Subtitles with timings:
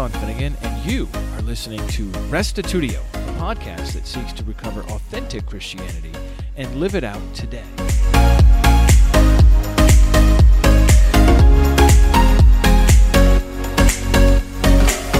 [0.00, 5.44] Sean Finnegan, and you are listening to Restitutio, a podcast that seeks to recover authentic
[5.44, 6.10] Christianity
[6.56, 7.66] and live it out today.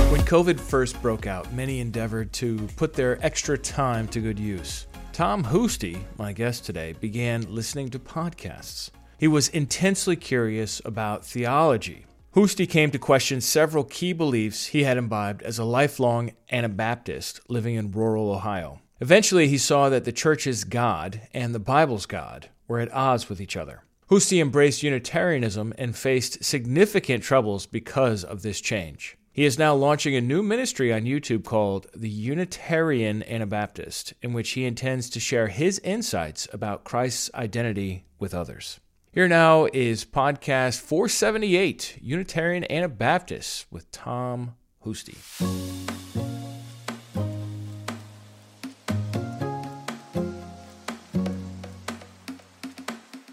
[0.09, 4.87] When COVID first broke out, many endeavored to put their extra time to good use.
[5.13, 8.89] Tom Huszti, my guest today, began listening to podcasts.
[9.19, 12.07] He was intensely curious about theology.
[12.37, 17.75] Huszti came to question several key beliefs he had imbibed as a lifelong Anabaptist living
[17.75, 18.79] in rural Ohio.
[19.01, 23.41] Eventually, he saw that the church's God and the Bible's God were at odds with
[23.41, 23.83] each other.
[24.09, 29.17] Huszti embraced Unitarianism and faced significant troubles because of this change.
[29.33, 34.51] He is now launching a new ministry on YouTube called The Unitarian Anabaptist, in which
[34.51, 38.79] he intends to share his insights about Christ's identity with others.
[39.13, 44.55] Here now is podcast 478 Unitarian Anabaptist with Tom
[44.87, 45.17] Huszti.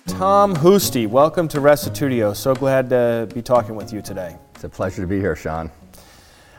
[0.08, 2.36] Tom Huszti, welcome to Restitutio.
[2.36, 4.36] So glad to be talking with you today.
[4.56, 5.70] It's a pleasure to be here, Sean.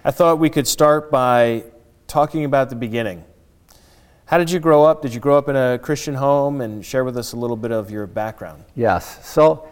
[0.04, 1.64] I thought we could start by
[2.06, 3.24] talking about the beginning.
[4.28, 5.00] How did you grow up?
[5.00, 7.72] Did you grow up in a Christian home and share with us a little bit
[7.72, 8.62] of your background?
[8.74, 9.26] Yes.
[9.26, 9.66] So,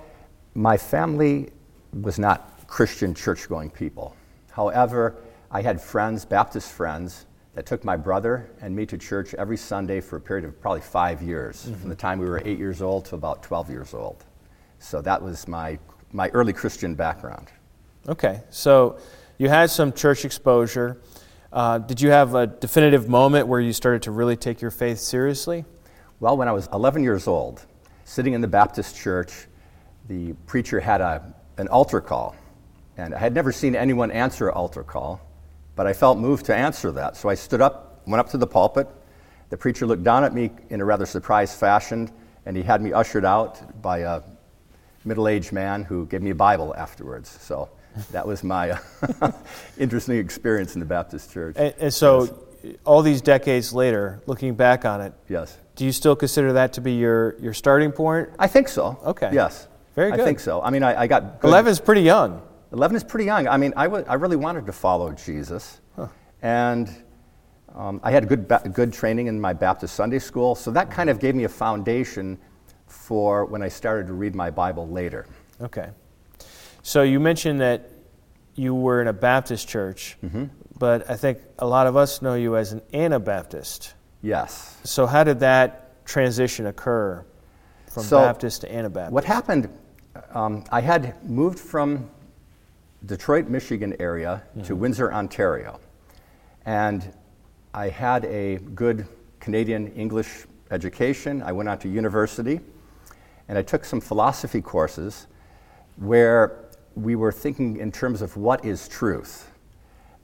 [0.54, 1.50] my family
[1.92, 4.16] was not Christian church going people.
[4.50, 5.16] However,
[5.50, 10.00] I had friends, Baptist friends, that took my brother and me to church every Sunday
[10.00, 11.74] for a period of probably five years, mm-hmm.
[11.74, 14.24] from the time we were eight years old to about 12 years old.
[14.78, 15.78] So, that was my,
[16.12, 17.48] my early Christian background.
[18.08, 18.40] Okay.
[18.48, 19.00] So,
[19.36, 20.96] you had some church exposure.
[21.52, 24.98] Uh, did you have a definitive moment where you started to really take your faith
[24.98, 25.64] seriously?
[26.18, 27.64] Well, when I was 11 years old,
[28.04, 29.46] sitting in the Baptist church,
[30.08, 32.34] the preacher had a, an altar call.
[32.96, 35.20] And I had never seen anyone answer an altar call,
[35.76, 37.16] but I felt moved to answer that.
[37.16, 38.88] So I stood up, went up to the pulpit.
[39.50, 42.10] The preacher looked down at me in a rather surprised fashion,
[42.44, 44.22] and he had me ushered out by a
[45.04, 47.38] middle aged man who gave me a Bible afterwards.
[47.40, 47.68] So
[48.12, 48.78] that was my
[49.78, 51.56] interesting experience in the Baptist church.
[51.58, 52.76] And, and so, yes.
[52.84, 56.80] all these decades later, looking back on it, yes, do you still consider that to
[56.80, 58.30] be your, your starting point?
[58.38, 58.98] I think so.
[59.04, 59.30] Okay.
[59.32, 59.68] Yes.
[59.94, 60.20] Very good.
[60.20, 60.62] I think so.
[60.62, 61.48] I mean, I, I got good.
[61.48, 62.42] 11 is pretty young.
[62.72, 63.46] 11 is pretty young.
[63.46, 65.80] I mean, I, w- I really wanted to follow Jesus.
[65.94, 66.08] Huh.
[66.42, 66.90] And
[67.74, 71.10] um, I had good, ba- good training in my Baptist Sunday school, so that kind
[71.10, 72.38] of gave me a foundation
[72.86, 75.26] for when I started to read my Bible later.
[75.60, 75.90] Okay.
[76.86, 77.90] So you mentioned that
[78.54, 80.44] you were in a Baptist church, mm-hmm.
[80.78, 83.94] but I think a lot of us know you as an Anabaptist.
[84.22, 84.78] Yes.
[84.84, 87.24] So how did that transition occur
[87.90, 89.12] from so Baptist to Anabaptist?
[89.12, 89.68] What happened?
[90.30, 92.08] Um, I had moved from
[93.04, 94.62] Detroit, Michigan area mm-hmm.
[94.68, 95.80] to Windsor, Ontario,
[96.66, 97.12] and
[97.74, 99.08] I had a good
[99.40, 101.42] Canadian English education.
[101.42, 102.60] I went on to university,
[103.48, 105.26] and I took some philosophy courses
[105.96, 106.65] where
[106.96, 109.52] we were thinking in terms of what is truth.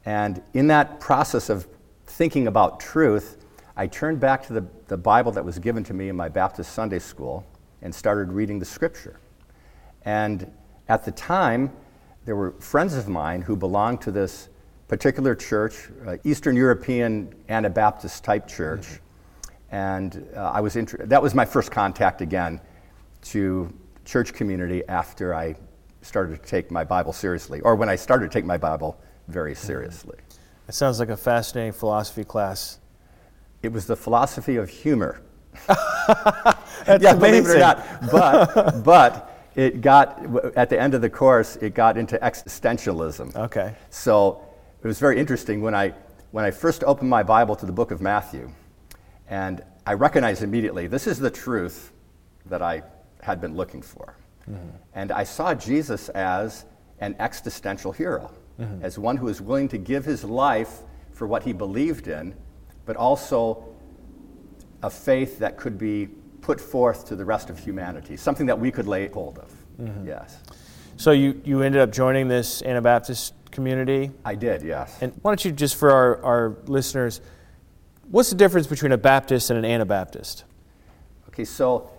[0.04, 1.68] And in that process of
[2.06, 3.44] thinking about truth,
[3.76, 6.72] I turned back to the, the Bible that was given to me in my Baptist
[6.72, 7.46] Sunday school
[7.82, 9.20] and started reading the scripture.
[10.04, 10.50] And
[10.88, 11.70] at the time,
[12.24, 14.48] there were friends of mine who belonged to this
[14.88, 18.82] particular church, uh, Eastern European Anabaptist type church.
[18.82, 19.74] Mm-hmm.
[19.74, 22.60] And uh, I was inter- that was my first contact again
[23.22, 23.72] to
[24.04, 25.54] church community after I
[26.02, 29.52] started to take my Bible seriously, or when I started to take my Bible very
[29.52, 29.66] mm-hmm.
[29.66, 30.18] seriously.
[30.68, 32.78] It sounds like a fascinating philosophy class.
[33.62, 35.22] It was the philosophy of humor.
[35.66, 37.18] That's yeah, amazing.
[37.18, 38.10] believe it or not.
[38.10, 40.24] But, but it got,
[40.56, 43.34] at the end of the course, it got into existentialism.
[43.36, 43.74] Okay.
[43.90, 44.42] So
[44.82, 45.94] it was very interesting when I,
[46.30, 48.50] when I first opened my Bible to the book of Matthew,
[49.28, 51.92] and I recognized immediately this is the truth
[52.46, 52.82] that I
[53.20, 54.16] had been looking for.
[54.50, 54.68] Mm-hmm.
[54.94, 56.64] And I saw Jesus as
[57.00, 58.84] an existential hero, mm-hmm.
[58.84, 60.80] as one who is willing to give his life
[61.12, 62.34] for what he believed in,
[62.84, 63.64] but also
[64.82, 66.08] a faith that could be
[66.40, 69.52] put forth to the rest of humanity, something that we could lay hold of.
[69.80, 70.06] Mm-hmm.
[70.06, 70.38] Yes.
[70.96, 74.10] So you, you ended up joining this Anabaptist community?
[74.24, 74.98] I did, yes.
[75.00, 77.20] And why don't you just for our, our listeners,
[78.10, 80.44] what's the difference between a Baptist and an Anabaptist?
[81.28, 81.90] Okay, so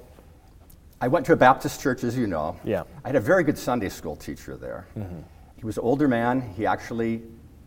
[1.04, 2.56] I went to a Baptist church, as you know.
[2.64, 2.84] Yeah.
[3.04, 4.88] I had a very good Sunday school teacher there.
[4.98, 5.20] Mm-hmm.
[5.58, 6.54] He was an older man.
[6.56, 7.24] He actually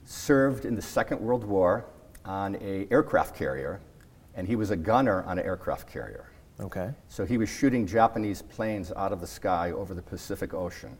[0.06, 1.84] served in the Second World War
[2.24, 3.78] on a aircraft carrier,
[4.36, 6.32] and he was a gunner on an aircraft carrier.
[6.60, 6.94] Okay.
[7.08, 10.96] So he was shooting Japanese planes out of the sky over the Pacific Ocean.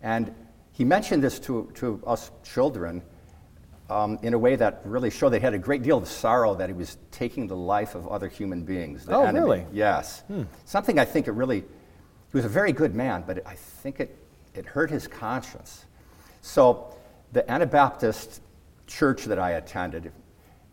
[0.00, 0.34] And
[0.72, 3.02] he mentioned this to, to us children
[3.88, 6.68] um, in a way that really showed they had a great deal of sorrow that
[6.68, 9.06] he was taking the life of other human beings.
[9.08, 9.40] Oh, enemy.
[9.40, 9.66] really?
[9.72, 10.24] Yes.
[10.64, 14.18] Something I think it really, he was a very good man, but I think it,
[14.54, 15.84] it hurt his conscience.
[16.40, 16.96] So
[17.32, 18.40] the Anabaptist
[18.86, 20.12] church that I attended,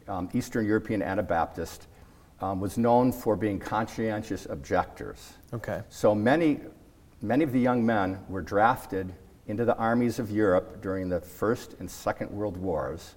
[0.07, 1.87] um, Eastern European Anabaptist,
[2.41, 5.33] um, was known for being conscientious objectors.
[5.53, 5.81] Okay.
[5.89, 6.59] So many,
[7.21, 9.13] many of the young men were drafted
[9.47, 13.15] into the armies of Europe during the First and Second World Wars,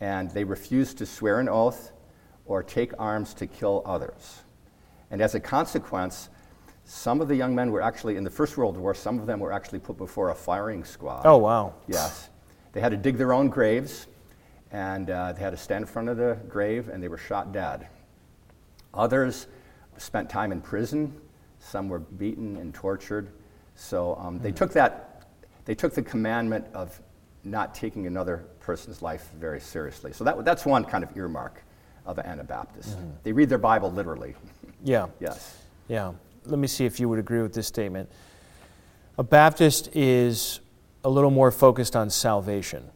[0.00, 1.92] and they refused to swear an oath
[2.46, 4.42] or take arms to kill others.
[5.10, 6.28] And as a consequence,
[6.84, 9.40] some of the young men were actually, in the First World War, some of them
[9.40, 11.22] were actually put before a firing squad.
[11.26, 11.74] Oh, wow.
[11.86, 12.30] Yes.
[12.72, 14.06] They had to dig their own graves,
[14.70, 17.52] and uh, they had to stand in front of the grave, and they were shot
[17.52, 17.88] dead.
[18.94, 19.48] Others
[19.96, 21.14] spent time in prison.
[21.58, 23.32] Some were beaten and tortured.
[23.74, 25.07] So um, they took that,
[25.68, 26.98] they took the commandment of
[27.44, 30.14] not taking another person's life very seriously.
[30.14, 31.62] So that, that's one kind of earmark
[32.06, 32.96] of an Anabaptist.
[32.96, 33.10] Mm-hmm.
[33.22, 34.34] They read their Bible literally.
[34.82, 35.08] Yeah.
[35.20, 35.58] Yes.
[35.86, 36.12] Yeah.
[36.46, 38.10] Let me see if you would agree with this statement.
[39.18, 40.60] A Baptist is
[41.04, 42.90] a little more focused on salvation,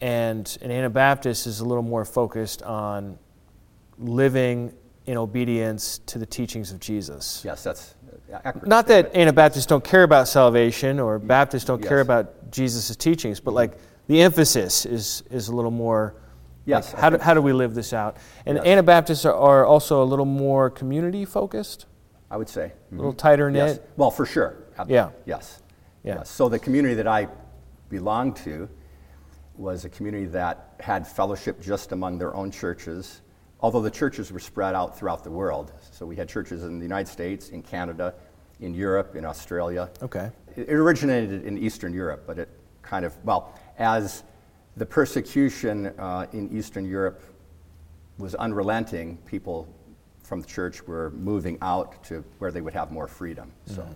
[0.00, 3.18] and an Anabaptist is a little more focused on
[3.98, 4.72] living
[5.06, 7.42] in obedience to the teachings of Jesus.
[7.44, 7.94] Yes, that's
[8.44, 8.66] accurate.
[8.66, 13.54] Not that Anabaptists don't care about salvation or Baptists don't care about Jesus' teachings, but
[13.54, 16.14] like the emphasis is, is a little more.
[16.66, 18.16] Yes, like, how, do, how do we live this out?
[18.46, 18.66] And Yes.
[18.66, 21.86] Anabaptists are, are also a little more community focused,
[22.30, 22.72] I would say.
[22.90, 23.68] a little tighter knit.
[23.68, 23.80] Yes.
[23.96, 24.56] Well, for sure.
[24.88, 25.10] Yeah.
[25.26, 25.60] Yes.
[26.02, 26.16] Yeah.
[26.16, 26.30] Yes.
[26.30, 27.28] So the community that I
[27.90, 28.68] belonged to
[29.56, 33.20] was a community that had fellowship just among their own churches,
[33.60, 35.72] although the churches were spread out throughout the world.
[35.94, 38.14] So we had churches in the United States, in Canada,
[38.58, 39.90] in Europe, in Australia.
[40.02, 40.28] Okay.
[40.56, 42.48] It it originated in Eastern Europe, but it
[42.82, 44.24] kind of, well, as
[44.76, 47.22] the persecution uh, in Eastern Europe
[48.18, 49.68] was unrelenting, people
[50.24, 53.52] from the church were moving out to where they would have more freedom.
[53.66, 53.86] So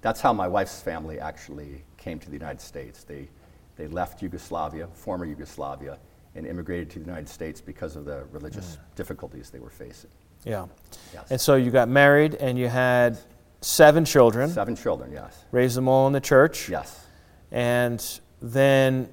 [0.00, 3.02] that's how my wife's family actually came to the United States.
[3.02, 3.28] They,
[3.76, 5.98] they left Yugoslavia, former Yugoslavia,
[6.36, 10.10] and immigrated to the United States because of the religious difficulties they were facing.
[10.44, 10.66] Yeah.
[11.12, 11.30] Yes.
[11.30, 13.18] And so you got married and you had
[13.60, 15.44] seven children, Seven children, yes.
[15.50, 16.68] raised them all in the church.
[16.68, 17.04] Yes.
[17.50, 18.02] And
[18.40, 19.08] then,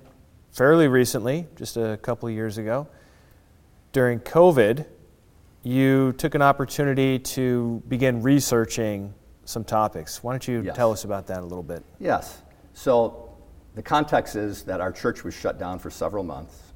[0.52, 2.88] fairly recently, just a couple of years ago,
[3.92, 4.86] during COVID,
[5.64, 9.14] you took an opportunity to begin researching
[9.46, 10.22] some topics.
[10.24, 10.76] Why don't you Yes.
[10.76, 11.84] tell us about that a little bit?
[12.00, 12.42] Yes.
[12.74, 13.30] So
[13.74, 16.74] the context is that our church was shut down for several months,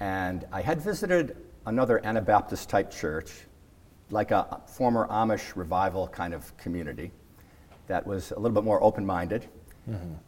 [0.00, 1.36] and I had visited
[1.66, 3.32] another Anabaptist type church,
[4.10, 7.12] like a former Amish revival kind of community,
[7.86, 9.48] that was a little bit more open minded,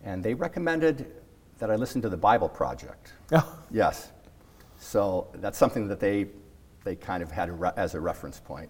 [0.04, 1.12] and they recommended
[1.58, 3.12] that I listen to the Bible Project.
[3.32, 4.10] Oh, Yes.
[4.78, 6.26] So that's something that they,
[6.82, 8.68] they kind of had a re- as a reference point.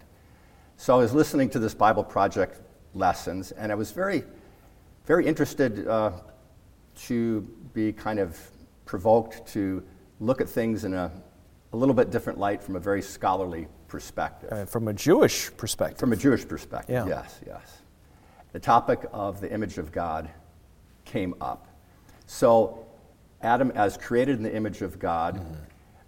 [0.76, 2.60] So I was listening to this Bible Project
[2.92, 4.24] lessons, and I was very,
[5.06, 6.12] very interested uh,
[7.06, 7.40] to
[7.72, 8.38] be kind of
[8.84, 9.82] provoked to
[10.20, 11.10] look at things in a,
[11.72, 14.50] a little bit different light from a very scholarly perspective.
[14.50, 15.98] uh, from a Jewish perspective.
[15.98, 17.06] From a Jewish perspective, Yeah.
[17.06, 17.78] yes, yes.
[18.52, 20.30] The topic of the image of God
[21.04, 21.68] came up.
[22.26, 22.86] So,
[23.42, 25.40] Adam, as created in the image of God,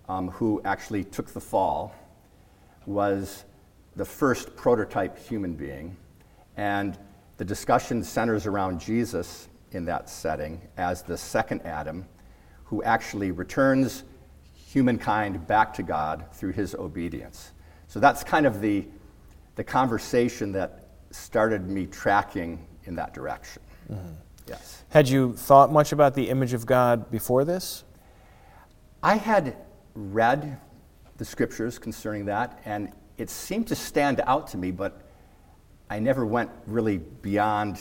[0.09, 1.95] um, who actually took the fall,
[2.87, 3.45] was
[3.97, 5.97] the first prototype human being.
[6.57, 6.99] And
[7.37, 12.07] the discussion centers around Jesus in that setting as the second Adam,
[12.65, 14.05] who actually returns
[14.55, 17.53] humankind back to God through his obedience.
[17.95, 18.85] So that's kind of the,
[19.55, 23.63] the conversation that started me tracking in that direction.
[23.89, 24.15] Mm-hmm.
[24.49, 24.83] Yes.
[24.89, 27.85] Had you thought much about the image of God before this?
[29.01, 29.57] I had
[29.95, 30.61] read
[31.19, 35.03] the scriptures concerning that, and it seemed to stand out to me, but
[35.89, 37.77] I never went really beyond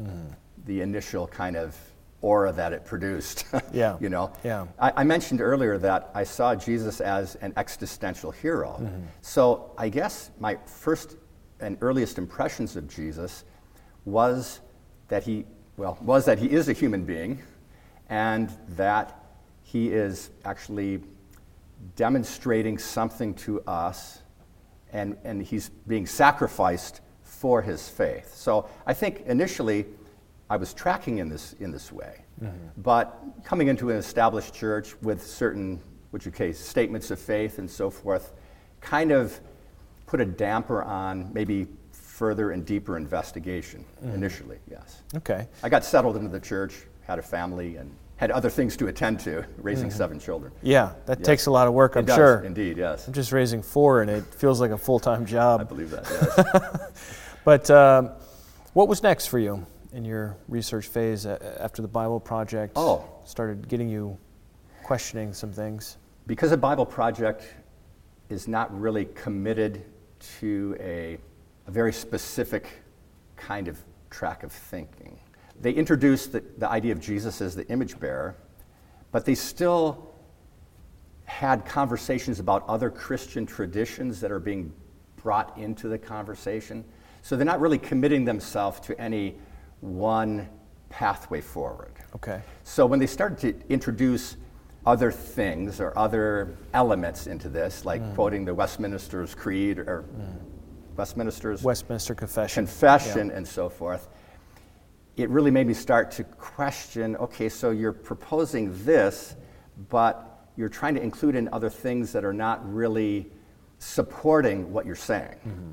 [0.00, 0.28] mm-hmm.
[0.64, 1.76] the initial kind of
[2.20, 3.44] aura that it produced.
[3.72, 3.96] Yeah.
[4.00, 4.32] you know.
[4.42, 4.66] Yeah.
[4.78, 8.78] I, I mentioned earlier that I saw Jesus as an existential hero.
[8.80, 9.02] Mm-hmm.
[9.20, 11.16] So I guess my first
[11.60, 13.44] and earliest impressions of Jesus
[14.04, 14.60] was
[15.08, 15.44] that he,
[15.76, 17.42] well, was that he is a human being,
[18.08, 19.24] and that
[19.62, 21.00] he is actually
[21.94, 24.22] demonstrating something to us,
[24.92, 28.34] and, and he's being sacrificed for his faith.
[28.34, 29.86] So I think initially
[30.50, 32.24] I was tracking in this, in this way.
[32.42, 32.80] Mm-hmm.
[32.82, 37.70] But coming into an established church with certain, what you call statements of faith and
[37.70, 38.32] so forth,
[38.80, 39.38] kind of
[40.06, 44.14] put a damper on maybe further and deeper investigation mm-hmm.
[44.14, 45.02] initially, yes.
[45.16, 45.46] Okay.
[45.62, 49.20] I got settled into the church, had a family, and had other things to attend
[49.20, 49.96] to, raising mm-hmm.
[49.96, 50.52] seven children.
[50.62, 51.26] Yeah, that Yes.
[51.26, 52.40] takes a lot of work, I'm does, sure.
[52.40, 53.06] Indeed, yes.
[53.06, 55.60] I'm just raising four, and it feels like a full time job.
[55.60, 56.06] I believe that,
[56.90, 57.34] yes.
[57.44, 58.10] But um,
[58.72, 63.04] what was next for you in your research phase uh, after the Bible Project Oh.
[63.24, 64.16] started getting you
[64.82, 65.96] questioning some things?
[66.26, 67.44] because a Bible Project
[68.28, 69.82] is not really committed
[70.40, 71.16] to a,
[71.66, 72.68] a very specific
[73.36, 73.78] kind of
[74.10, 75.18] track of thinking.
[75.62, 78.36] They introduced the, the idea of Jesus as the image bearer,
[79.10, 80.10] but they still
[81.24, 84.70] had conversations about other Christian traditions that are being
[85.16, 86.84] brought into the conversation.
[87.22, 89.34] So they're not really committing themselves to any
[89.80, 90.48] one
[90.88, 91.92] pathway forward.
[92.16, 92.40] Okay.
[92.64, 94.36] So when they started to introduce
[94.86, 98.14] other things or other elements into this, like Mm.
[98.14, 100.04] quoting the Westminster's Creed or
[100.96, 102.64] Westminster's Westminster Confession.
[102.64, 104.08] Confession and so forth,
[105.16, 109.36] it really made me start to question okay, so you're proposing this,
[109.90, 113.30] but you're trying to include in other things that are not really
[113.78, 115.36] supporting what you're saying.
[115.46, 115.70] Mm-hmm.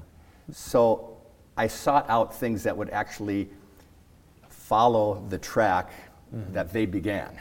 [0.51, 1.17] So
[1.57, 3.49] I sought out things that would actually
[4.69, 5.91] follow the track
[6.35, 6.53] Mm-hmm.
[6.53, 7.39] that they began.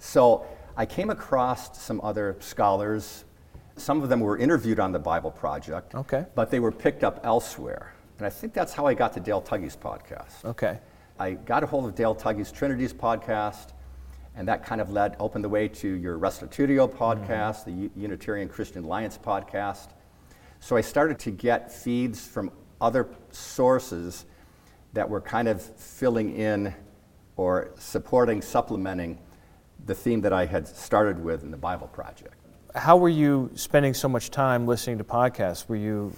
[0.00, 0.44] So
[0.76, 3.24] I came across some other scholars.
[3.76, 6.26] Some of them were interviewed on the Bible Project, Okay.
[6.34, 7.94] but they were picked up elsewhere.
[8.18, 10.44] And I think that's how I got to Dale Tuggy's podcast.
[10.44, 10.78] Okay.
[11.18, 13.68] I got a hold of Dale Tuggy's Trinities podcast,
[14.36, 18.48] and that kind of led, opened the way to your Restitutio podcast, the U- Unitarian
[18.48, 19.90] Christian Alliance podcast.
[20.58, 24.26] So I started to get feeds from other sources
[24.94, 26.74] that were kind of filling in
[27.36, 29.18] or supporting, supplementing
[29.86, 32.34] the theme that I had started with in the Bible Project.
[32.74, 35.68] How were you spending so much time listening to podcasts?
[35.68, 36.12] Were you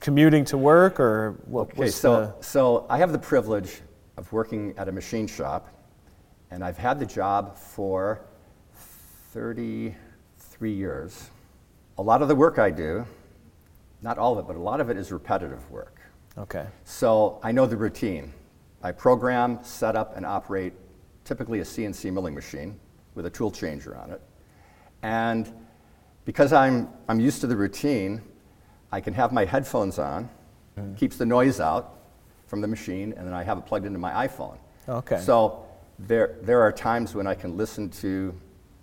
[0.00, 3.80] commuting to work, or what Okay, was so, so I have the privilege
[4.16, 5.68] of working at a machine shop,
[6.50, 8.20] and I've had the job for
[9.32, 11.30] 33 years.
[11.98, 13.04] A lot of the work I do,
[14.00, 15.97] not all of it, but a lot of it is repetitive work.
[16.38, 16.66] Okay.
[16.84, 18.32] So I know the routine.
[18.82, 20.72] I program, set up, and operate
[21.24, 22.78] typically a CNC milling machine
[23.14, 24.22] with a tool changer on it.
[25.02, 25.52] And
[26.24, 28.22] because I'm, I'm used to the routine,
[28.92, 30.28] I can have my headphones on,
[30.78, 30.94] mm-hmm.
[30.94, 31.98] keeps the noise out
[32.46, 34.58] from the machine, and then I have it plugged into my iPhone.
[34.88, 35.20] Okay.
[35.20, 35.66] So
[35.98, 38.34] there, there are times when I can listen to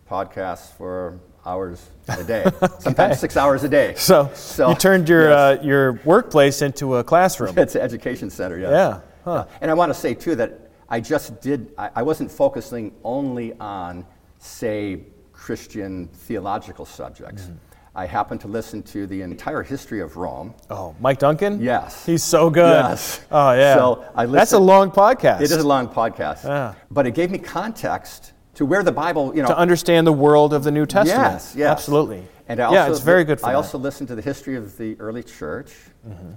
[0.10, 2.46] podcasts for hours a day,
[2.80, 3.94] sometimes six hours a day.
[3.96, 5.60] So, So, you turned your yes.
[5.60, 7.58] uh, your workplace into a classroom.
[7.58, 8.72] It's an education center, yes.
[8.72, 9.32] Yeah, huh.
[9.32, 12.94] Uh, and I want to say, too, that I just did, I, I wasn't focusing
[13.04, 14.06] only on,
[14.40, 15.02] say,
[15.34, 17.44] Christian theological subjects.
[17.44, 17.58] Mm-hmm.
[17.98, 20.54] I happened to listen to the entire history of Rome.
[20.70, 21.62] Oh, Mike Duncan?
[21.62, 22.06] Yes.
[22.06, 22.70] He's so good.
[22.90, 23.22] Yes.
[23.32, 23.75] Oh, yeah.
[23.75, 25.40] So I That's a long podcast.
[25.42, 26.74] It is a long podcast, Yeah.
[26.92, 30.54] but it gave me context to where the Bible, you know, to understand the world
[30.54, 31.34] of the New Testament.
[31.34, 31.72] Yes, yes.
[31.72, 32.24] Absolutely.
[32.48, 33.58] And I also, yeah, it's very good for I that.
[33.58, 35.74] also listened to the history of the early church.
[36.08, 36.32] Mm-hmm.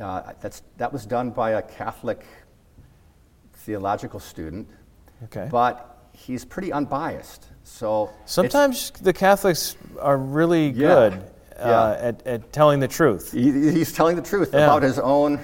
[0.00, 2.24] Uh, that's, that was done by a Catholic
[3.54, 4.68] theological student,
[5.24, 5.48] Okay.
[5.50, 7.46] but he's pretty unbiased.
[7.64, 12.08] So Sometimes the Catholics are really Yeah, good uh, yeah.
[12.08, 13.32] at, at telling the truth.
[13.32, 14.64] he, he's telling the truth Yeah.
[14.64, 15.40] about his own.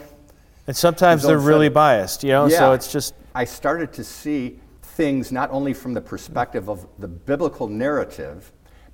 [0.67, 2.49] And sometimes His they're own really biased, you know?
[2.49, 4.59] So it's just, I started to see
[4.97, 8.53] things not only from the perspective of the biblical narrative,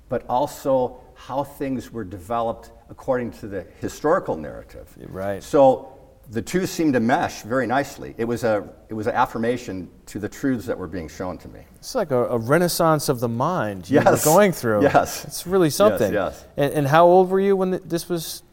[0.09, 4.87] but also how things were developed according to the historical narrative.
[5.09, 5.41] Right.
[5.41, 5.89] So
[6.29, 8.13] the two seemed to mesh very nicely.
[8.17, 11.47] It was a it was an affirmation to the truths that were being shown to
[11.47, 11.61] me.
[11.75, 14.11] it's like a, a renaissance of the mind you Yes.
[14.25, 14.83] were going through.
[14.83, 15.25] Yes.
[15.25, 16.13] It's really something.
[16.13, 16.45] yes.
[16.57, 18.43] And, and how old were you when th- this was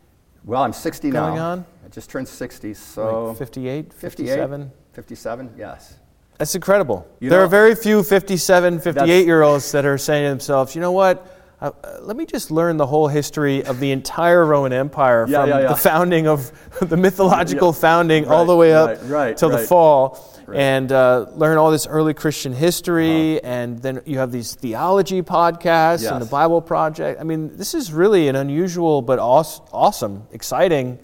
[0.44, 1.50] Well, I'm 60 Going now.
[1.52, 1.64] on?
[1.84, 4.72] I just turned 60, so like 58, 58, 57?
[4.92, 5.96] 57, yes.
[6.40, 7.06] That's incredible.
[7.20, 10.74] You there know- are very few 57, 58 year olds that are saying to themselves,
[10.74, 11.36] you know what?
[11.60, 15.42] Uh, uh, let me just learn the whole history of the entire Roman Empire Yeah,
[15.42, 15.68] from yeah, yeah.
[15.68, 20.26] the founding of the mythological founding all the way up right, right, till the fall
[20.46, 20.58] Right.
[20.58, 23.38] and uh, learn all this early Christian history.
[23.38, 23.46] Uh-huh.
[23.52, 27.20] And then you have these theology podcasts and the Bible Project.
[27.20, 30.98] I mean, this is really an unusual but awes- awesome, exciting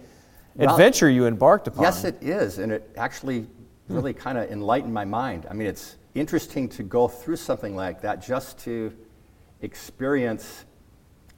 [0.54, 1.82] Well, adventure you embarked upon.
[1.84, 3.46] Yes, it is, and it actually
[3.88, 5.46] really kind of enlightened my mind.
[5.50, 8.92] I mean, it's interesting to go through something like that just to
[9.62, 10.64] experience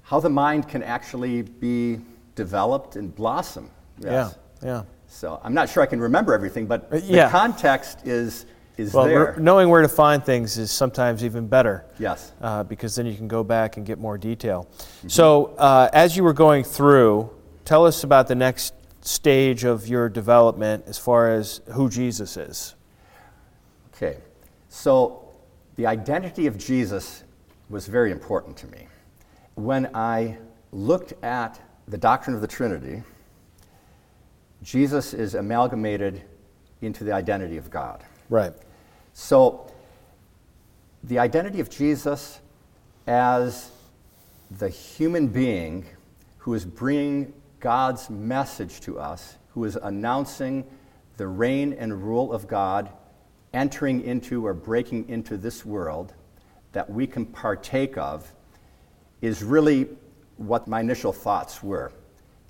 [0.02, 2.00] how the mind can actually be
[2.34, 3.70] developed and blossom.
[4.00, 4.36] Yes.
[4.62, 4.82] Yeah, yeah.
[5.08, 7.26] So I'm not sure I can remember everything, but Uh, yeah.
[7.26, 9.34] the context is is Well, there.
[9.36, 11.84] re- knowing where to find things is sometimes even better.
[11.98, 12.30] Yes.
[12.40, 14.68] Uh, because then you can go back and get more detail.
[14.70, 15.08] Mm-hmm.
[15.08, 17.28] So, uh, as you were going through,
[17.64, 22.74] tell us about the next stage of your development as far as who Jesus is.
[23.94, 24.18] Okay,
[24.68, 25.28] so
[25.76, 27.24] the identity of Jesus
[27.68, 28.86] was very important to me.
[29.54, 30.38] When I
[30.72, 33.02] looked at the doctrine of the Trinity,
[34.62, 36.22] Jesus is amalgamated
[36.80, 38.04] into the identity of God.
[38.28, 38.52] Right.
[39.12, 39.72] So,
[41.04, 42.40] the identity of Jesus
[43.06, 43.70] as
[44.50, 45.86] the human being
[46.38, 50.64] who is bringing God's message to us, who is announcing
[51.16, 52.90] the reign and rule of God,
[53.52, 56.14] entering into or breaking into this world
[56.72, 58.32] that we can partake of,
[59.20, 59.88] is really
[60.36, 61.90] what my initial thoughts were.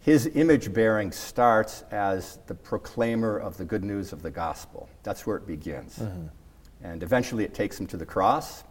[0.03, 4.89] His image bearing starts as the proclaimer of the good news of the gospel.
[5.03, 5.99] That's where it begins.
[5.99, 6.27] Mm-hmm.
[6.83, 8.65] And eventually it takes him to the cross,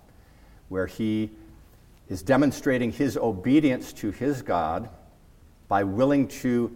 [0.70, 1.32] where he
[2.08, 4.90] is demonstrating his obedience to his God
[5.68, 6.76] by willing to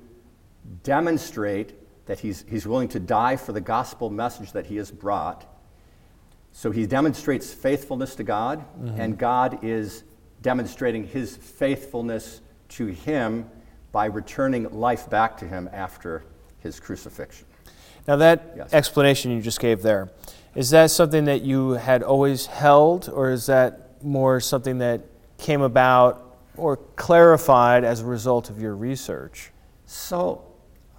[0.83, 1.73] demonstrate
[2.05, 5.45] that he's, he's willing to die for the gospel message that he has brought.
[6.51, 8.99] So he demonstrates faithfulness to God, mm-hmm.
[8.99, 10.03] and God is
[10.41, 13.49] demonstrating his faithfulness to him
[13.91, 16.23] by returning life back to him after
[16.59, 17.45] his crucifixion.
[18.07, 18.73] Now, that yes.
[18.73, 20.09] explanation you just gave there,
[20.55, 25.01] is that something that you had always held, or is that more something that
[25.37, 29.51] came about or clarified as a result of your research?
[29.85, 30.43] So,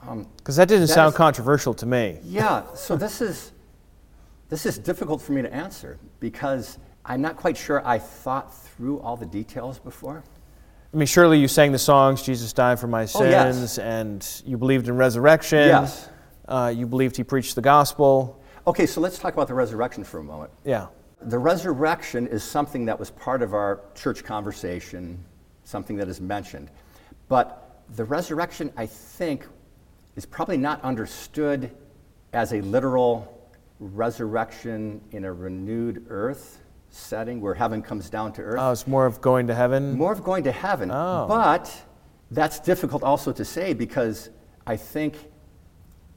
[0.01, 2.19] because um, that didn't that sound is, controversial to me.
[2.25, 2.65] Yeah.
[2.75, 3.53] So this is
[4.49, 9.01] this is difficult for me to answer because I'm not quite sure I thought through
[9.01, 10.23] all the details before.
[10.93, 13.79] I mean, surely you sang the songs, Jesus died for my sins, oh, yes.
[13.79, 15.69] and you believed in resurrection.
[15.69, 16.11] Yes.
[16.47, 18.43] Uh, you believed he preached the gospel.
[18.67, 20.51] Okay, so let's talk about the resurrection for a moment.
[20.65, 20.89] Yeah.
[21.23, 25.25] The resurrection is something that was part of our church conversation,
[25.73, 26.71] something that is mentioned.
[27.29, 29.47] But the resurrection, I think,
[30.15, 31.73] is probably not understood
[32.33, 33.51] as a literal
[33.81, 38.59] resurrection in a renewed earth setting where heaven comes down to earth.
[38.61, 39.97] Oh, it's more of going to heaven?
[39.97, 40.91] More of going to heaven.
[40.93, 41.25] Oh.
[41.27, 41.75] But
[42.31, 44.31] that's difficult also to say because
[44.67, 45.17] I think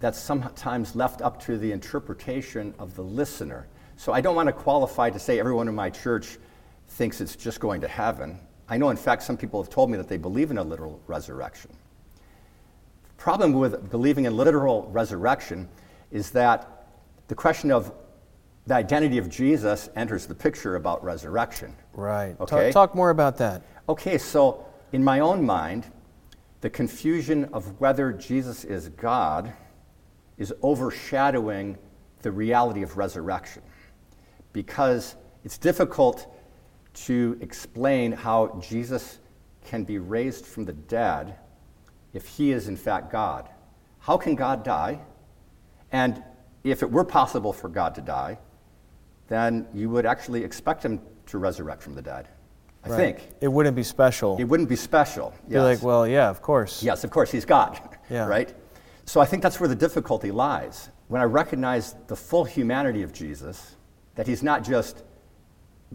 [0.01, 3.67] that's sometimes left up to the interpretation of the listener.
[3.95, 6.37] So I don't want to qualify to say everyone in my church
[6.89, 8.37] thinks it's just going to heaven.
[8.67, 10.99] I know, in fact, some people have told me that they believe in a literal
[11.07, 11.71] resurrection.
[13.03, 15.69] The problem with believing in literal resurrection
[16.11, 16.87] is that
[17.27, 17.91] the question of
[18.67, 21.75] the identity of Jesus enters the picture about resurrection.
[21.93, 22.35] Right.
[22.39, 22.71] Okay.
[22.71, 23.61] Talk, talk more about that.
[23.87, 25.85] Okay, so in my own mind,
[26.61, 29.53] the confusion of whether Jesus is God
[30.37, 31.77] is overshadowing
[32.23, 33.61] the reality of resurrection
[34.51, 36.34] because it's difficult
[36.95, 39.19] to explain how Jesus
[39.65, 41.35] can be raised from the dead
[42.13, 43.49] if he is in fact God.
[43.99, 44.99] How can God die?
[45.91, 46.23] And
[46.63, 48.39] if it were possible for God to die,
[49.27, 52.27] then you would actually expect him to resurrect from the dead.
[52.83, 52.97] I right.
[52.97, 53.29] think.
[53.41, 54.37] It wouldn't be special.
[54.37, 55.33] It wouldn't be special.
[55.43, 55.53] Yes.
[55.53, 56.83] You're like, well, yeah, of course.
[56.83, 57.79] Yes, of course, he's God.
[58.07, 58.27] Yeah.
[58.27, 58.53] Right?
[59.05, 60.91] So I think that's where the difficulty lies.
[61.07, 63.77] When I recognize the full humanity of Jesus,
[64.13, 65.01] that he's not just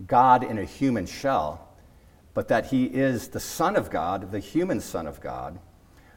[0.06, 1.68] God in a human shell,
[2.34, 5.58] but that he is the Son of God, the human Son of God,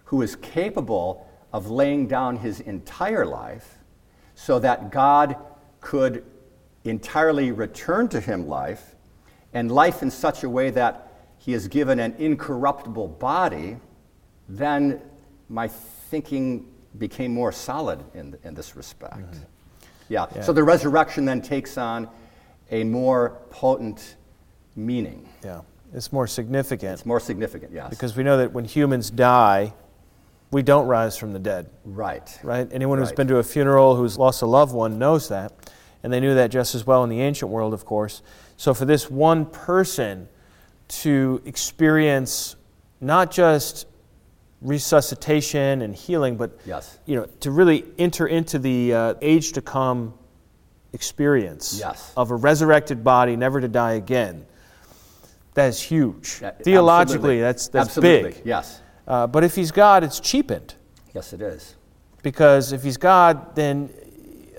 [0.05, 3.77] who is capable of laying down his entire life
[4.35, 5.35] so that God
[5.81, 6.23] could
[6.83, 8.95] entirely return to him life,
[9.53, 13.77] and life in such a way that he is given an incorruptible body,
[14.49, 15.01] then
[15.49, 16.65] my thinking
[16.97, 19.17] became more solid in, in this respect.
[19.17, 19.43] Mm-hmm.
[20.09, 20.25] Yeah.
[20.35, 20.41] yeah.
[20.41, 22.09] So the resurrection then takes on
[22.73, 24.15] a more potent
[24.75, 25.29] meaning.
[25.43, 25.61] Yeah.
[25.93, 26.93] It's more significant.
[26.93, 27.89] It's more significant, yes.
[27.89, 29.73] Because we know that when humans die,
[30.49, 31.69] we don't rise from the dead.
[31.85, 32.27] Right.
[32.43, 32.67] Right?
[32.71, 33.17] Anyone who's right.
[33.17, 35.53] been to a funeral who's lost a loved one knows that
[36.01, 38.23] and they knew that just as well in the ancient world, of course.
[38.57, 40.27] So for this one person
[40.89, 42.55] to experience
[42.99, 43.87] not just
[44.61, 46.99] resuscitation and healing, but yes.
[47.05, 50.13] you know, to really enter into the uh, age to come
[50.93, 52.13] experience yes.
[52.15, 54.45] of a resurrected body, never to die again.
[55.55, 56.39] That is huge.
[56.41, 57.41] Yeah, Theologically, absolutely.
[57.41, 58.31] that's that's absolutely.
[58.31, 58.41] big.
[58.45, 58.81] Yes.
[59.07, 60.75] Uh, but if he's God, it's cheapened.
[61.13, 61.75] Yes, it is.
[62.21, 63.89] Because if he's God, then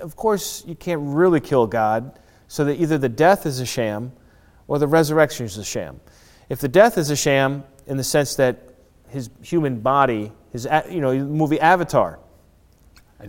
[0.01, 4.13] of course, you can't really kill God, so that either the death is a sham
[4.69, 6.01] or the resurrection is a sham.
[6.49, 8.75] If the death is a sham, in the sense that
[9.09, 12.19] his human body, his you know, movie Avatar.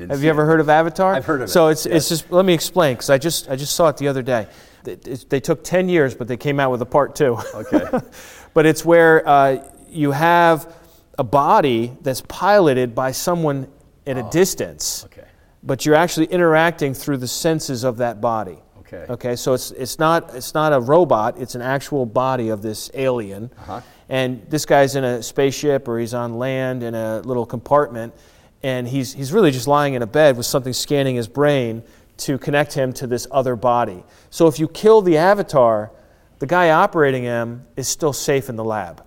[0.01, 0.45] Have you ever it.
[0.45, 1.13] heard of Avatar?
[1.13, 1.77] I've heard of so it.
[1.77, 4.07] So it's, it's just, let me explain, because I just, I just saw it the
[4.07, 4.47] other day.
[4.85, 7.37] It, they took 10 years, but they came out with a part two.
[7.53, 7.99] Okay.
[8.53, 10.73] but it's where uh, you have
[11.17, 13.67] a body that's piloted by someone
[14.05, 14.27] at oh.
[14.27, 15.05] a distance.
[15.05, 15.25] Okay
[15.65, 18.57] but you're actually interacting through the senses of that body.
[18.79, 19.05] Okay.
[19.09, 22.91] Okay, so it's, it's, not, it's not a robot, it's an actual body of this
[22.93, 23.49] alien.
[23.57, 23.81] Uh-huh.
[24.07, 28.13] And this guy's in a spaceship or he's on land in a little compartment,
[28.65, 31.83] and he's, he's really just lying in a bed with something scanning his brain
[32.17, 34.03] to connect him to this other body.
[34.31, 35.91] So if you kill the avatar,
[36.39, 39.05] the guy operating him is still safe in the lab.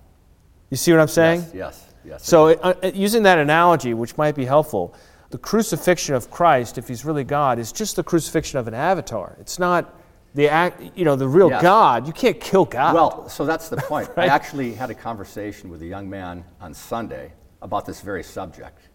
[0.70, 1.40] You see what I'm saying?
[1.40, 2.24] Yes, yes, yes.
[2.24, 4.94] So, uh, uh, using that analogy, which might be helpful,
[5.30, 9.36] the crucifixion of Christ, if he's really God, is just the crucifixion of an avatar.
[9.40, 9.92] It's not
[10.36, 11.62] the act, you know, the real Yes.
[11.62, 12.06] God.
[12.06, 12.94] You can't kill God.
[12.94, 14.08] Well, so that's the point.
[14.16, 14.30] Right.
[14.30, 18.87] I actually had a conversation with a young man on Sunday about this very subject.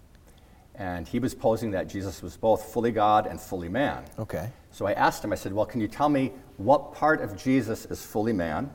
[0.75, 4.05] And he was posing that Jesus was both fully God and fully man.
[4.17, 4.49] okay.
[4.71, 7.85] So I asked him, I said, Well, can you tell me what part of Jesus
[7.85, 8.71] is fully man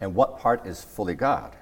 [0.00, 1.54] and what part is fully God?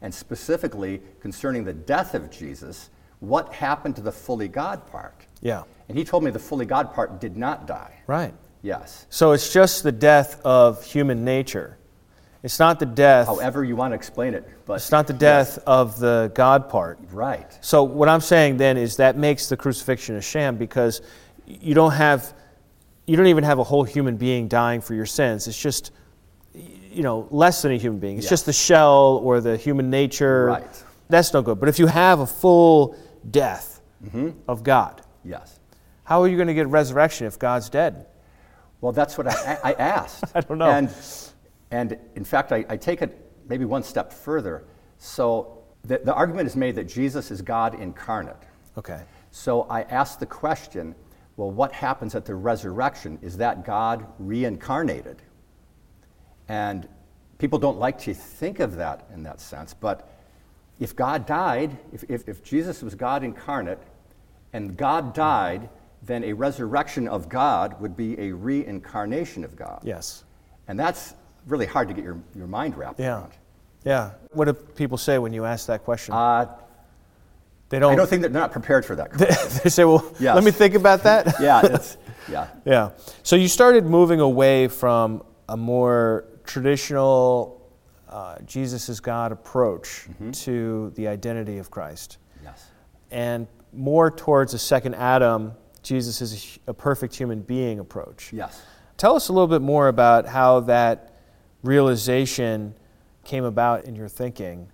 [0.00, 5.26] And specifically concerning the death of Jesus, what happened to the fully God part?
[5.40, 5.64] Yeah.
[5.88, 8.02] And he told me the fully God part did not die.
[8.06, 8.34] Right.
[8.62, 9.06] Yes.
[9.10, 11.77] So it's just the death of human nature.
[12.42, 13.26] It's not the death.
[13.26, 16.98] However, you want to explain it, but It's not the death of the God part.
[17.10, 17.58] right.
[17.60, 21.02] So what I'm saying then is that makes the crucifixion a sham because
[21.46, 22.32] you don't have,
[23.06, 25.48] you don't even have a whole human being dying for your sins.
[25.48, 25.90] It's just,
[26.54, 28.18] you know, less than a human being.
[28.18, 28.30] It's Yes.
[28.30, 30.46] just the shell or the human nature.
[30.46, 30.84] Right.
[31.08, 31.58] That's no good.
[31.58, 32.96] But if you have a full
[33.30, 33.74] death
[34.04, 34.30] Mm-hmm.
[34.46, 35.58] of God, Yes.
[36.04, 38.06] how are you going to get resurrection if God's dead?
[38.80, 40.22] Well, that's what I, I asked.
[40.36, 40.70] I don't know.
[40.70, 40.88] And,
[41.70, 44.64] and in fact, I, I take it maybe one step further.
[44.98, 48.36] So the, the argument is made that Jesus is God incarnate.
[48.76, 49.02] Okay.
[49.30, 50.94] So I ask the question
[51.36, 53.16] well, what happens at the resurrection?
[53.22, 55.22] Is that God reincarnated?
[56.48, 56.88] And
[57.38, 60.10] people don't like to think of that in that sense, but
[60.80, 63.78] if God died, if, if, if Jesus was God incarnate,
[64.52, 65.68] and God died,
[66.02, 69.80] then a resurrection of God would be a reincarnation of God.
[69.84, 70.24] Yes.
[70.66, 71.14] And that's
[71.46, 73.18] really hard to get your, your mind wrapped Yeah.
[73.18, 73.32] around.
[73.84, 74.10] Yeah.
[74.32, 76.14] What do people say when you ask that question?
[76.14, 76.46] Uh,
[77.68, 77.92] they don't.
[77.92, 79.12] I don't think they're not prepared for that.
[79.62, 80.34] they say, "Well, Yes.
[80.34, 81.96] let me think about that." yeah, it's,
[82.30, 82.48] yeah.
[82.64, 82.90] Yeah.
[83.22, 87.60] So you started moving away from a more traditional
[88.08, 90.30] uh, Jesus is God approach Mm-hmm.
[90.30, 92.64] to the identity of Christ, Yes.
[93.10, 98.32] and more towards a second Adam, Jesus is a a, perfect human being approach.
[98.32, 98.62] Yes.
[98.96, 101.17] Tell us a little bit more about how that
[101.62, 102.74] realization
[103.24, 104.68] came about in your thinking.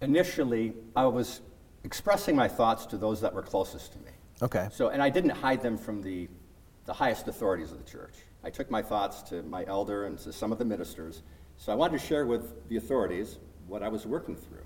[0.00, 1.40] Initially, I was
[1.84, 4.12] expressing my thoughts to those that were closest to me.
[4.42, 4.68] Okay.
[4.70, 6.28] So, and I didn't hide them from the,
[6.86, 8.14] the highest authorities of the church.
[8.44, 11.22] I took my thoughts to my elder and to some of the ministers.
[11.56, 14.64] So I wanted to share with the authorities what I was working through.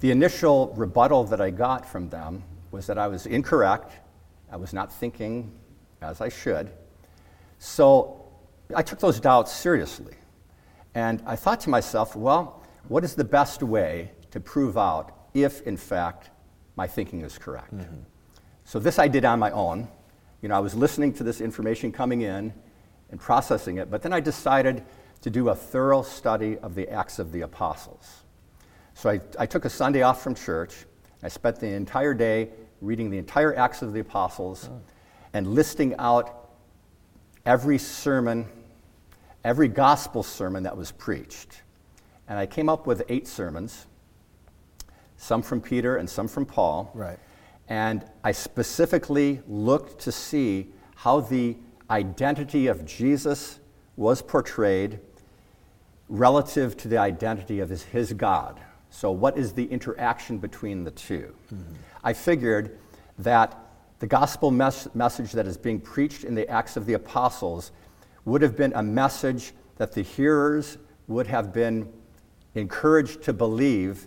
[0.00, 3.92] The initial rebuttal that I got from them was that I was incorrect.
[4.50, 5.52] I was not thinking
[6.00, 6.70] as I should.
[7.58, 8.24] So
[8.74, 10.14] I took those doubts seriously.
[10.98, 15.62] And I thought to myself, well, what is the best way to prove out if,
[15.62, 16.30] in fact,
[16.74, 17.72] my thinking is correct?
[17.72, 18.00] Mm-hmm.
[18.64, 19.86] So this I did on my own.
[20.42, 22.52] You know, I was listening to this information coming in
[23.12, 24.82] and processing it, but then I decided
[25.20, 28.24] to do a thorough study of the Acts of the Apostles.
[28.94, 30.84] So I, I took a Sunday off from church.
[31.22, 32.48] I spent the entire day
[32.80, 34.80] reading the entire Acts of the Apostles mm.
[35.32, 36.50] and listing out
[37.46, 38.48] every sermon,
[39.44, 41.62] every gospel sermon that was preached.
[42.28, 43.86] And I came up with eight sermons,
[45.16, 46.90] some from Peter and some from Paul.
[46.94, 47.18] Right.
[47.68, 51.56] And I specifically looked to see how the
[51.90, 53.60] identity of Jesus
[53.96, 55.00] was portrayed
[56.08, 58.60] relative to the identity of his, his God.
[58.90, 61.74] So, what is the interaction between the 2 mm-hmm.
[62.02, 62.78] I figured
[63.18, 63.58] that
[63.98, 67.72] the gospel mes- message that is being preached in the Acts of the Apostles
[68.24, 71.90] would have been a message that the hearers would have been
[72.54, 74.06] encouraged to believe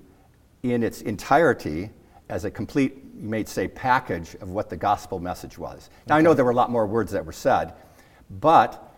[0.64, 1.90] in its entirety
[2.30, 5.90] as a complete, you may say, package of what the gospel message was.
[6.08, 7.74] Now, I know there were a lot more words that were said,
[8.30, 8.94] but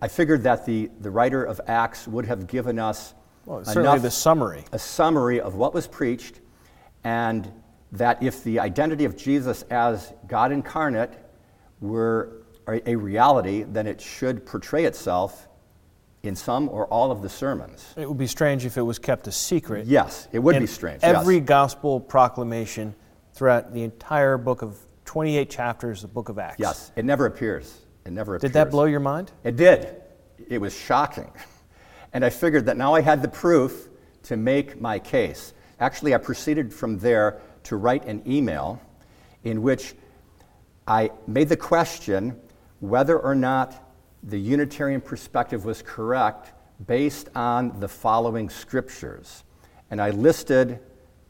[0.00, 3.14] I figured that the, the writer of Acts would have given us
[3.46, 4.64] Well, certainly enough, the summary.
[4.72, 6.40] a summary of what was preached,
[7.04, 7.50] and
[7.92, 11.12] that if the identity of Jesus as God incarnate
[11.80, 12.37] were
[12.68, 15.48] a, reality, then it should portray itself
[16.22, 17.94] in some or all of the sermons.
[17.96, 19.86] It would be strange if it was kept a secret.
[19.86, 21.02] Yes, it would And be strange.
[21.02, 21.44] Every yes.
[21.46, 22.94] gospel proclamation
[23.32, 26.58] throughout the entire book of 28 chapters, of the book of Acts.
[26.58, 27.78] Yes, it never appears.
[28.04, 28.50] It never appears.
[28.50, 29.32] Did that blow your mind?
[29.44, 30.02] It did.
[30.48, 31.30] It was shocking.
[32.14, 33.90] And I figured that now I had the proof
[34.22, 35.52] to make my case.
[35.78, 38.80] Actually, I proceeded from there to write an email
[39.44, 39.94] in which
[40.86, 42.40] I made the question
[42.80, 43.84] whether or not
[44.22, 46.52] the Unitarian perspective was correct
[46.86, 49.44] based on the following scriptures.
[49.90, 50.80] And I listed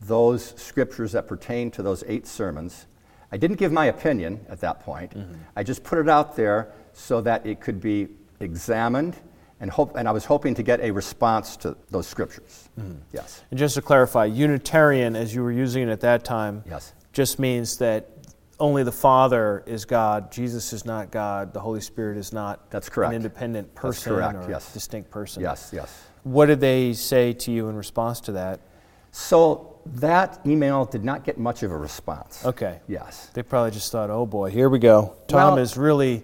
[0.01, 2.87] those scriptures that pertain to those eight sermons.
[3.31, 5.15] I didn't give my opinion at that point.
[5.15, 5.35] Mm-hmm.
[5.57, 8.09] I just put it out there so that it could be
[8.41, 9.17] examined
[9.61, 12.69] and, hope, and I was hoping to get a response to those scriptures.
[12.79, 12.99] Mm-hmm.
[13.13, 13.43] Yes.
[13.51, 16.95] And just to clarify, Unitarian, as you were using it at that time, yes.
[17.13, 18.18] just means that
[18.61, 22.89] only the Father is God, Jesus is not God, the Holy Spirit is not That's
[22.89, 23.11] correct.
[23.11, 24.73] an independent person That's correct, or yes.
[24.73, 25.43] distinct person.
[25.43, 26.03] Yes, yes.
[26.25, 28.61] What did they say to you in response to that?
[29.13, 32.45] So that email did not get much of a response.
[32.45, 32.81] Okay.
[32.89, 33.31] Yes.
[33.33, 35.17] They probably just thought, oh boy, here we go.
[35.29, 36.23] Tom well, has really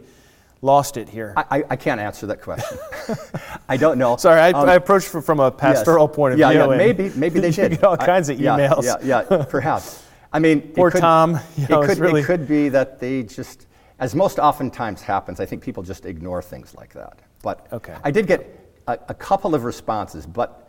[0.61, 1.35] lost it here.
[1.37, 2.79] I, I can't answer that question.
[3.69, 4.17] I don't know.
[4.17, 6.17] Sorry, I, um, I approached from a pastoral yes.
[6.17, 6.61] point of yeah, view.
[6.61, 7.85] Yeah, maybe, maybe they did.
[7.85, 8.85] all kinds of emails.
[8.85, 10.04] Yeah, yeah, yeah perhaps.
[10.35, 11.39] I mean, poor could, Tom.
[11.57, 12.21] You know, it, could, really...
[12.21, 13.69] it could be that they just,
[14.01, 17.21] as most oftentimes happens, I think people just ignore things like that.
[17.43, 17.97] But okay.
[18.03, 18.45] I did get
[18.89, 20.69] a, a couple of responses, but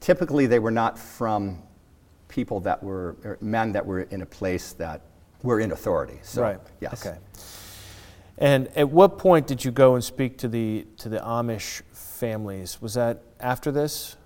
[0.00, 1.62] typically they were not from
[2.28, 5.00] people that were er, men that were in a place that
[5.42, 6.18] were in authority.
[6.22, 6.60] So, right.
[6.80, 7.06] Yes.
[7.06, 7.18] Okay.
[8.36, 12.80] And at what point did you go and speak to the to the Amish families?
[12.80, 14.16] Was that after this?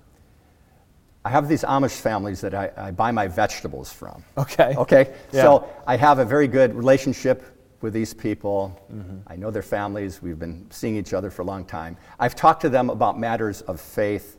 [1.24, 4.22] I have these Amish families that I, I buy my vegetables from.
[4.36, 4.74] Okay.
[4.76, 5.14] Okay.
[5.32, 5.42] Yeah.
[5.42, 7.42] So I have a very good relationship
[7.80, 8.78] with these people.
[8.92, 9.18] Mm-hmm.
[9.26, 10.20] I know their families.
[10.20, 11.96] We've been seeing each other for a long time.
[12.18, 14.38] I've talked to them about matters of faith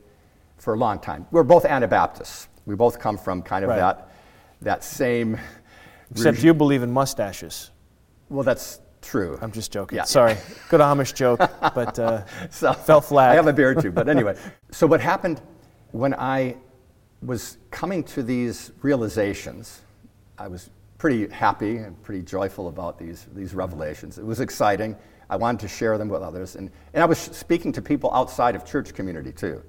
[0.58, 1.26] for a long time.
[1.32, 2.48] We're both Anabaptists.
[2.65, 3.78] We both come from kind of right.
[3.78, 4.12] that,
[4.62, 5.39] that same.
[6.12, 7.71] Except you believe in mustaches.
[8.30, 9.38] Well, that's true.
[9.41, 9.98] I'm just joking.
[9.98, 10.04] Yeah.
[10.04, 10.38] Sorry.
[10.69, 13.32] Good Amish joke, but uh, so, fell flat.
[13.32, 14.36] I have a beard too, but anyway.
[14.71, 15.41] so what happened
[15.91, 16.58] when I
[17.26, 19.82] was coming to these realizations,
[20.38, 24.18] I was pretty happy and pretty joyful about these, these revelations.
[24.18, 24.96] It was exciting.
[25.30, 26.56] I wanted to share them with others.
[26.56, 29.62] And, and I was speaking to people outside of church community too.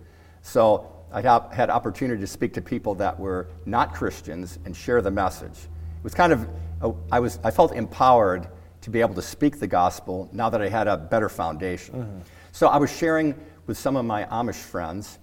[0.43, 5.11] So I had opportunity to speak to people that were not Christians and share the
[5.11, 5.57] message.
[5.57, 6.49] It was kind of,
[6.83, 8.49] a, I, was, I felt empowered
[8.83, 11.95] to be able to speak the gospel now that I had a better foundation.
[11.95, 12.19] Mm-hmm.
[12.53, 13.35] So I was sharing
[13.67, 15.19] with some of my Amish friends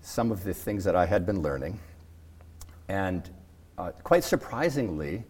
[0.00, 1.78] some of the things that I had been learning.
[2.88, 3.28] And
[3.76, 5.24] uh, quite surprisingly,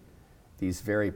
[0.58, 1.12] these very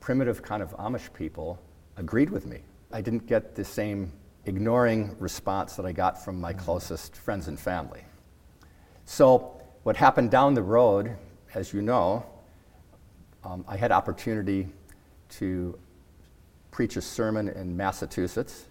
[0.00, 1.58] primitive kind of Amish people
[1.96, 2.60] agreed with me.
[2.92, 4.12] I didn't get the same
[4.46, 8.02] ignoring response that I got from my closest friends and family.
[9.06, 11.16] So, what happened down the road,
[11.54, 12.24] as you know,
[13.44, 14.68] um, I had opportunity
[15.30, 15.78] to
[16.70, 18.66] preach a sermon in Massachusetts.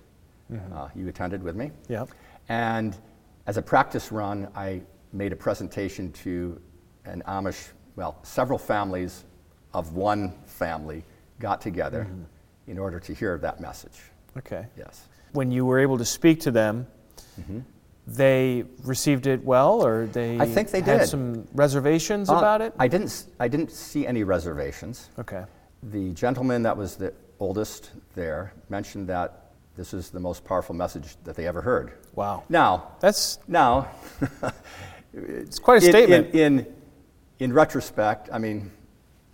[0.51, 0.73] Mm-hmm.
[0.73, 1.71] Uh, you attended with me.
[1.87, 2.05] Yeah.
[2.49, 2.97] And
[3.45, 6.59] as a practice run, I made a presentation to
[7.05, 9.25] an Amish, well, several families
[9.73, 11.03] of one family
[11.39, 12.23] got together mm-hmm.
[12.71, 13.99] in order to hear that message.
[14.37, 14.65] Okay.
[14.77, 15.07] Yes.
[15.33, 16.87] When you were able to speak to them,
[17.39, 17.59] mm-hmm.
[18.07, 21.09] they received it well, or they I think they had did.
[21.09, 22.73] some reservations uh, about it.
[22.79, 23.25] I didn't.
[23.39, 25.09] I didn't see any reservations.
[25.19, 25.43] Okay.
[25.83, 29.42] The gentleman that was the oldest there mentioned that
[29.75, 31.93] this is the most powerful message that they ever heard.
[32.13, 32.43] Wow.
[32.49, 33.87] Now, that's now.
[35.13, 36.35] it's quite a statement.
[36.35, 36.75] In, in,
[37.39, 38.71] in retrospect, I mean,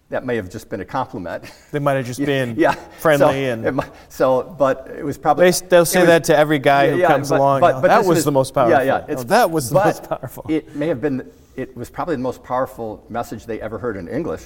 [0.10, 1.44] that may have just been a compliment.
[1.72, 2.74] They might have just been yeah.
[3.00, 6.60] friendly so, and so, but it was probably they, will say was, that to every
[6.60, 7.62] guy yeah, who yeah, comes but, along.
[7.62, 8.86] But, but that was was, the most powerful.
[8.86, 9.16] Yeah, yeah.
[9.18, 10.46] Oh, that was the most powerful.
[10.50, 11.30] It may have been.
[11.56, 14.44] It was probably the most powerful message they ever heard in English,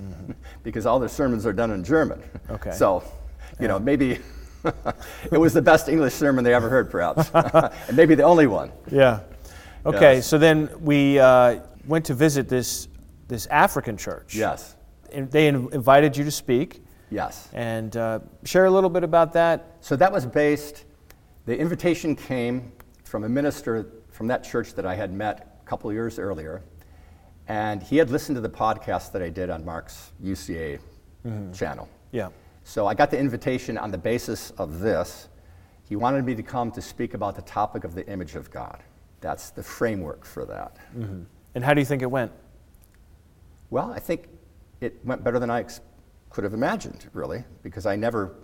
[0.00, 0.32] mm-hmm.
[0.62, 2.22] because all their sermons are done in German.
[2.50, 2.72] Okay.
[2.72, 3.04] So,
[3.60, 4.18] you know, maybe
[5.32, 7.30] it was the best English sermon they ever heard, perhaps,
[7.88, 8.72] and maybe the only one.
[8.90, 9.20] Yeah.
[9.84, 10.16] Okay.
[10.16, 10.26] Yes.
[10.26, 12.88] So then we uh, went to visit this
[13.28, 14.34] this African church.
[14.34, 14.76] Yes.
[15.12, 16.82] And they invited you to speak.
[17.10, 17.48] Yes.
[17.52, 19.76] And uh, share a little bit about that.
[19.80, 20.84] So that was based.
[21.46, 22.72] The invitation came
[23.04, 26.62] from a minister from that church that I had met a couple years earlier,
[27.46, 30.80] and he had listened to the podcast that I did on Mark's UCA
[31.24, 31.52] mm-hmm.
[31.52, 31.88] channel.
[32.10, 32.30] Yeah.
[32.66, 35.28] So I got the invitation on the basis of this.
[35.88, 38.82] He wanted me to come to speak about the topic of the image of God.
[39.20, 40.76] That's the framework for that.
[40.98, 41.22] Mm-hmm.
[41.54, 42.32] And how do you think it went?
[43.70, 44.26] Well, I think
[44.80, 45.80] it went better than I ex-
[46.28, 48.34] could have imagined, really, because I never,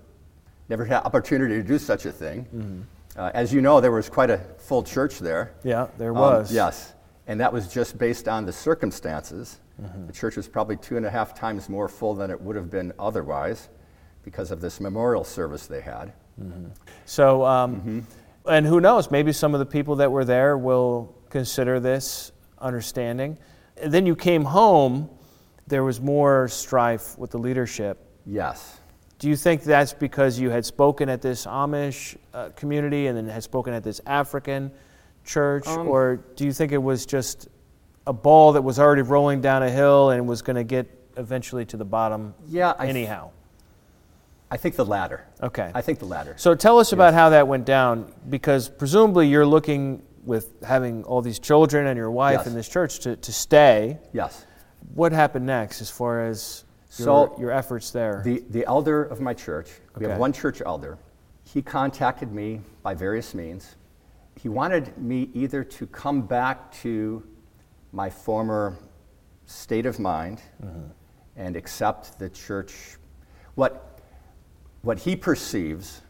[0.69, 2.45] never had opportunity to do such a thing.
[2.55, 2.81] Mm-hmm.
[3.17, 5.53] Uh, as you know, there was quite a full church there.
[5.65, 6.51] Yeah, there was.
[6.51, 6.93] Um, yes,
[7.27, 9.59] and that was just based on the circumstances.
[9.83, 10.07] Mm-hmm.
[10.07, 12.71] The church was probably two and a half times more full than it would have
[12.71, 13.69] been otherwise
[14.23, 16.13] because of this memorial service they had.
[16.41, 16.69] Mm-hmm.
[17.05, 18.01] So, um, mm-hmm.
[18.49, 23.39] and who knows, maybe some of the people that were there will consider this understanding.
[23.77, 25.11] And then you came home,
[25.67, 27.99] there was more strife with the leadership.
[28.27, 28.79] Yes.
[29.19, 33.29] Do you think that's because you had spoken at this Amish uh, community and then
[33.29, 34.73] had spoken at this African
[35.25, 35.67] church?
[35.67, 37.49] Um, or do you think it was just
[38.07, 41.65] a ball that was already rolling down a hill and was going to get eventually
[41.67, 43.31] to the bottom Yeah, I th- anyhow?
[44.53, 45.25] I think the latter.
[45.43, 45.71] Okay.
[45.75, 46.35] I think the latter.
[46.37, 51.23] So tell us about how that went down, because presumably you're looking with having all
[51.23, 52.47] these children and your wife Yes.
[52.49, 53.99] in this church to, to stay.
[54.12, 54.45] yes.
[54.95, 56.65] What happened next as far as
[56.99, 58.21] your, So, your efforts there?
[58.23, 60.11] The, the elder of my church, we Okay.
[60.11, 60.99] have one church elder,
[61.45, 63.77] he contacted me by various means.
[64.38, 67.23] He wanted me either to come back to
[67.93, 68.77] my former
[69.47, 70.88] state of mind mm-hmm.
[71.37, 72.99] and accept the church,
[73.55, 73.92] what,
[74.83, 76.03] what he perceives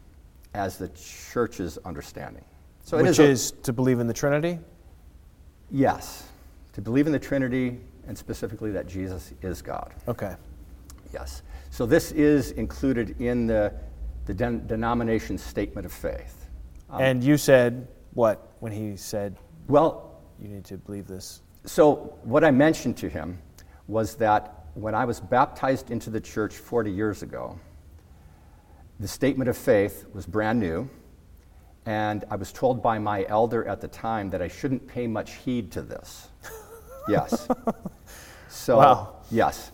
[0.53, 2.43] as the church's understanding.
[2.83, 4.59] So it Which a- is to believe in the Trinity?
[5.71, 6.27] yes,
[6.73, 9.93] to believe in the Trinity and specifically that Jesus is God.
[10.07, 10.35] Okay.
[11.13, 11.41] Yes.
[11.69, 13.73] So this is included in the,
[14.25, 16.49] the den- denomination statement of faith.
[16.89, 21.41] Um, and you said what when he said Well, you need to believe this?
[21.65, 23.39] so what I mentioned to him
[23.87, 27.57] was that when I was baptized into the church 40 years ago,
[28.99, 30.89] the statement of faith was brand new,
[31.85, 35.33] and I was told by my elder at the time that I shouldn't pay much
[35.35, 36.29] heed to this.
[37.09, 37.49] Yes.
[38.47, 39.15] So, Wow.
[39.29, 39.73] yes.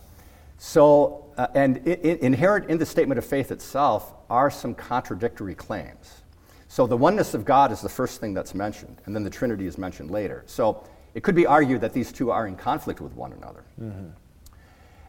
[0.57, 5.53] So, uh, and i i inherent in the statement of faith itself are some contradictory
[5.53, 6.23] claims.
[6.69, 9.67] So, the oneness of God is the first thing that's mentioned, and then the Trinity
[9.67, 10.41] is mentioned later.
[10.47, 13.63] So, it could be argued that these two are in conflict with one another.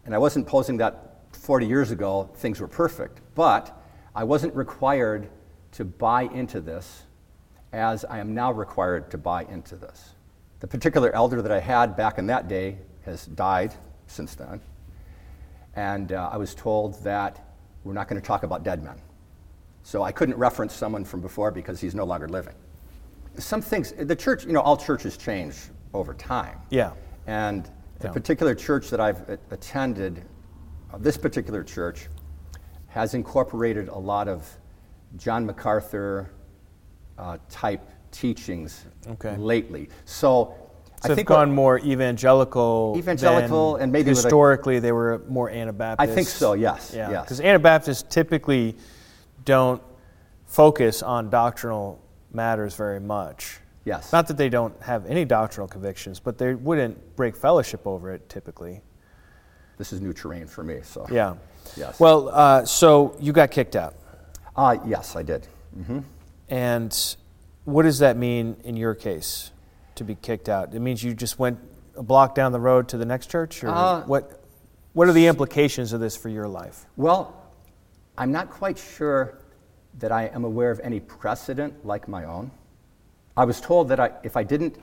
[0.04, 3.79] And I wasn't posing that 40 years ago things were perfect, but
[4.14, 5.28] I wasn't required
[5.72, 7.04] to buy into this
[7.72, 10.14] as I am now required to buy into this.
[10.58, 13.72] The particular elder that I had back in that day has died
[14.06, 14.60] since then.
[15.76, 17.40] And uh, I was told that
[17.84, 19.00] we're not going to talk about dead men.
[19.84, 22.54] So I couldn't reference someone from before because he's no longer living.
[23.38, 25.54] Some things, the church, you know, all churches change
[25.94, 26.58] over time.
[26.70, 26.92] Yeah.
[27.26, 27.64] And
[28.00, 28.12] the Yeah.
[28.12, 30.24] particular church that I've attended,
[30.92, 32.08] uh, this particular church,
[32.90, 34.48] has incorporated a lot of
[35.16, 36.30] John MacArthur
[37.18, 39.36] uh, type teachings Okay.
[39.36, 39.88] lately.
[40.04, 40.54] So,
[41.02, 42.94] So I think gone more evangelical.
[42.96, 46.10] Evangelical and maybe with a- historically they were more Anabaptist.
[46.10, 47.24] I think so, yes, Yeah, yes.
[47.24, 48.76] because Anabaptists typically
[49.44, 49.82] don't
[50.46, 52.00] focus on doctrinal
[52.32, 53.60] matters very much.
[53.84, 54.12] Yes.
[54.12, 58.28] Not that they don't have any doctrinal convictions, but they wouldn't break fellowship over it
[58.28, 58.82] typically.
[59.78, 60.80] this is new terrain for me.
[60.82, 61.36] So Yeah.
[61.76, 61.98] Yes.
[62.00, 63.94] Well, uh, so you got kicked out.
[64.56, 65.46] uh, yes, I did.
[66.48, 67.16] And
[67.64, 69.50] what does that mean in your case
[69.94, 70.74] to be kicked out?
[70.74, 71.58] It means you just went
[71.96, 73.62] a block down the road to the next church?
[73.62, 74.42] Or Uh, what,
[74.92, 76.86] what are the implications of this for your life?
[76.96, 77.34] Well,
[78.18, 79.38] I'm not quite sure
[79.98, 82.50] that I am aware of any precedent like my own.
[83.36, 84.76] I was told that I, if I didn't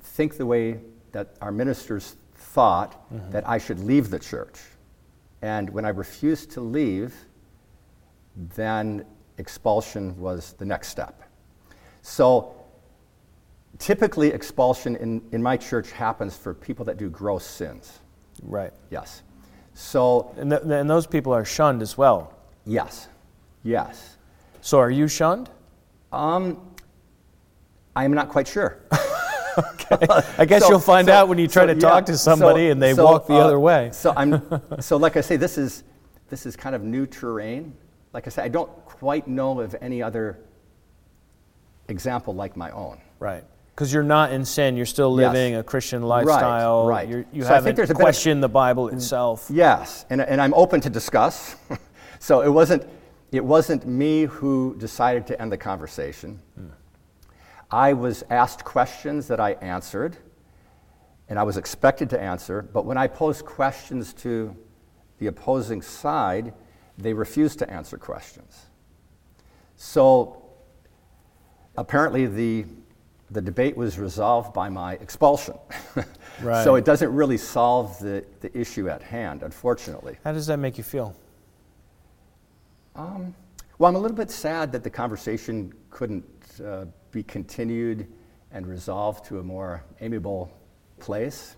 [0.00, 0.80] think the way
[1.12, 4.60] that our ministers thought, that I should leave the church.
[5.44, 7.14] And when I refused to leave,
[8.56, 9.04] then
[9.36, 11.22] expulsion was the next step.
[12.00, 12.54] So
[13.78, 17.98] typically, expulsion in, in my church happens for people that do gross sins.
[18.42, 18.72] Right.
[18.88, 19.22] Yes.
[19.74, 22.32] So, And, th- and those people are shunned as well.
[22.64, 23.08] yes,
[23.64, 24.16] yes.
[24.62, 25.50] So are you shunned?
[26.10, 26.58] Um,
[27.94, 28.78] I am not quite sure.
[30.38, 32.18] I guess So- you'll find so- out when you try so, to talk yeah, to
[32.18, 33.90] somebody so- and they walk the uh, other way.
[33.92, 34.42] So I'm,
[34.80, 35.84] so like I say, this is,
[36.28, 37.74] this is kind of new terrain.
[38.12, 40.38] Like I say, I don't quite know of any other
[41.88, 43.00] example like my own.
[43.18, 43.44] Right.
[43.74, 44.76] Because you're not in sin.
[44.76, 45.32] You're still Yes.
[45.32, 46.86] living a Christian lifestyle.
[46.86, 47.08] right.
[47.08, 49.48] You're, you So I think haven't there's a bit of- questioned the Bible itself.
[49.52, 51.56] Yes, and, and I'm open to discuss.
[52.20, 52.84] so it wasn't,
[53.32, 56.40] it wasn't me who decided to end the conversation.
[57.70, 60.16] I was asked questions that I answered,
[61.28, 64.56] and I was expected to answer, but when I posed questions to
[65.18, 66.52] the opposing side,
[66.98, 68.66] they refused to answer questions.
[69.76, 70.42] So
[71.76, 72.66] apparently the,
[73.30, 75.58] the debate was resolved by my expulsion.
[76.42, 76.64] Right.
[76.64, 80.16] So it doesn't really solve the, the issue at hand, unfortunately.
[80.24, 81.14] How does that make you feel?
[83.78, 86.24] Well, I'm a little bit sad that the conversation couldn't
[86.64, 88.08] uh, be continued
[88.50, 90.52] and resolved to a more amiable
[90.98, 91.56] place.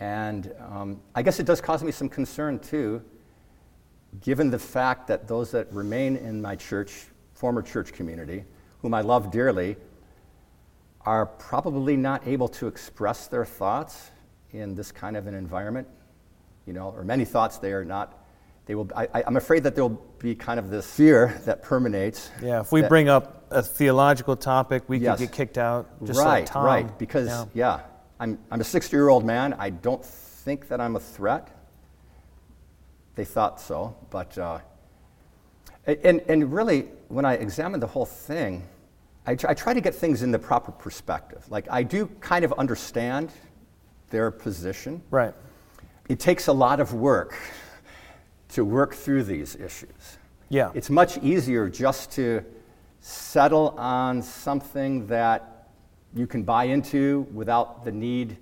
[0.00, 3.02] And um, I guess it does cause me some concern too,
[4.20, 8.44] given the fact that those that remain in my church, former church community,
[8.82, 9.76] whom I love dearly,
[11.02, 14.10] are probably not able to express their thoughts
[14.50, 15.86] in this kind of an environment,
[16.66, 18.25] you know, or many thoughts they are not
[18.66, 22.30] they will, I, I'm afraid that there'll be kind of this fear that permeates.
[22.42, 25.18] Yeah, if we that- bring up a theological topic, we Yes.
[25.18, 26.04] could get kicked out.
[26.04, 26.64] Just right, like Tom.
[26.66, 26.98] right.
[26.98, 27.44] Because, Yeah.
[27.54, 27.80] yeah,
[28.18, 29.54] I'm, I'm a 60 year old man.
[29.56, 31.48] I don't think that I'm a threat.
[33.14, 33.96] They thought so.
[34.10, 34.58] But, uh,
[35.86, 38.64] and, and really, when I examined the whole thing,
[39.28, 41.44] I, tr- I try to get things in the proper perspective.
[41.48, 43.30] Like, I do kind of understand
[44.10, 45.02] their position.
[45.10, 45.32] Right.
[46.08, 47.36] It takes a lot of work
[48.56, 50.16] to work through these issues.
[50.48, 50.70] Yeah.
[50.72, 52.42] It's much easier just to
[53.02, 55.68] settle on something that
[56.14, 58.38] you can buy into without the need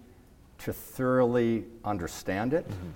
[0.58, 2.64] to thoroughly understand it.
[2.68, 2.90] Mm-hmm.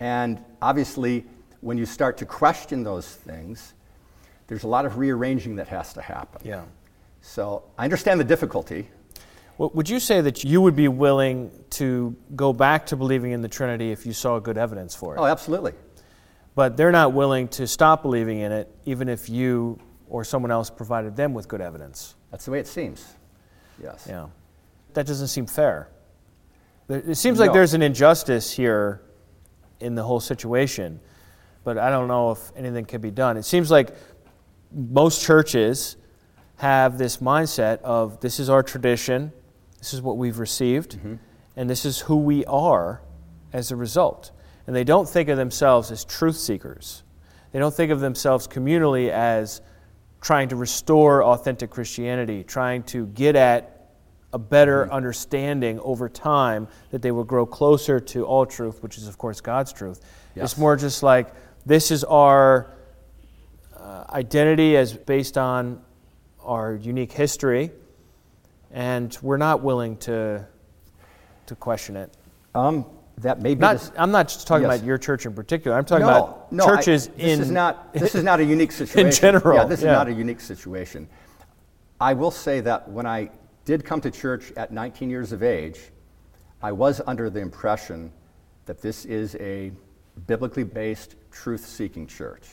[0.00, 1.26] And obviously,
[1.60, 3.74] when you start to question those things,
[4.46, 6.40] there's a lot of rearranging that has to happen.
[6.42, 6.62] Yeah.
[7.20, 8.88] So I understand the difficulty.
[9.58, 13.42] Well, would you say that you would be willing to go back to believing in
[13.42, 15.18] the Trinity if you saw good evidence for it?
[15.20, 15.74] Oh, absolutely.
[16.54, 19.78] But they're not willing to stop believing in it, even if you
[20.08, 22.14] or someone else provided them with good evidence.
[22.30, 23.04] That's the way it seems.
[23.82, 24.06] Yes.
[24.08, 24.26] Yeah.
[24.92, 25.88] That doesn't seem fair.
[26.88, 29.02] It seems like there's an injustice here
[29.80, 31.00] in the whole situation,
[31.64, 33.36] but I don't know if anything can be done.
[33.36, 33.94] It seems like
[34.70, 35.96] most churches
[36.56, 39.32] have this mindset of this is our tradition,
[39.78, 41.14] this is what we've received, mm-hmm.
[41.56, 43.00] and this is who we are
[43.52, 44.30] as a result.
[44.66, 47.02] And they don't think of themselves as truth seekers.
[47.52, 49.60] They don't think of themselves communally as
[50.20, 53.74] trying to restore authentic Christianity, trying to get at
[54.32, 59.06] a better understanding over time that they will grow closer to all truth, which is,
[59.06, 60.00] of course, God's truth.
[60.34, 60.52] Yes.
[60.52, 61.32] It's more just like
[61.64, 62.74] this is our
[63.76, 65.80] uh, identity as based on
[66.42, 67.70] our unique history,
[68.72, 70.44] and we're not willing to,
[71.46, 72.12] to question it.
[72.54, 72.86] Um,
[73.18, 74.76] that may be Not, I'm not just talking Yes.
[74.78, 75.76] about your church in particular.
[75.76, 77.40] I'm talking no, about no, I- churches this in.
[77.40, 79.06] Is not, this is not a unique situation.
[79.06, 79.92] in general, Yeah, this yeah.
[79.92, 81.08] is not a unique situation.
[82.00, 83.30] I will say that when I
[83.64, 85.80] did come to church at 19 years of age,
[86.62, 88.12] I was under the impression
[88.66, 89.70] that this is a
[90.26, 92.48] biblically based, truth seeking church.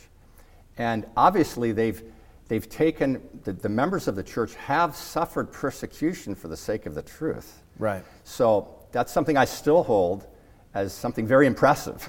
[0.78, 2.02] And obviously, they've,
[2.48, 6.96] they've taken, the, the members of the church have suffered persecution for the sake of
[6.96, 7.64] the truth.
[7.78, 8.04] Right.
[8.24, 10.28] So that's something I still hold
[10.74, 12.08] as something very impressive.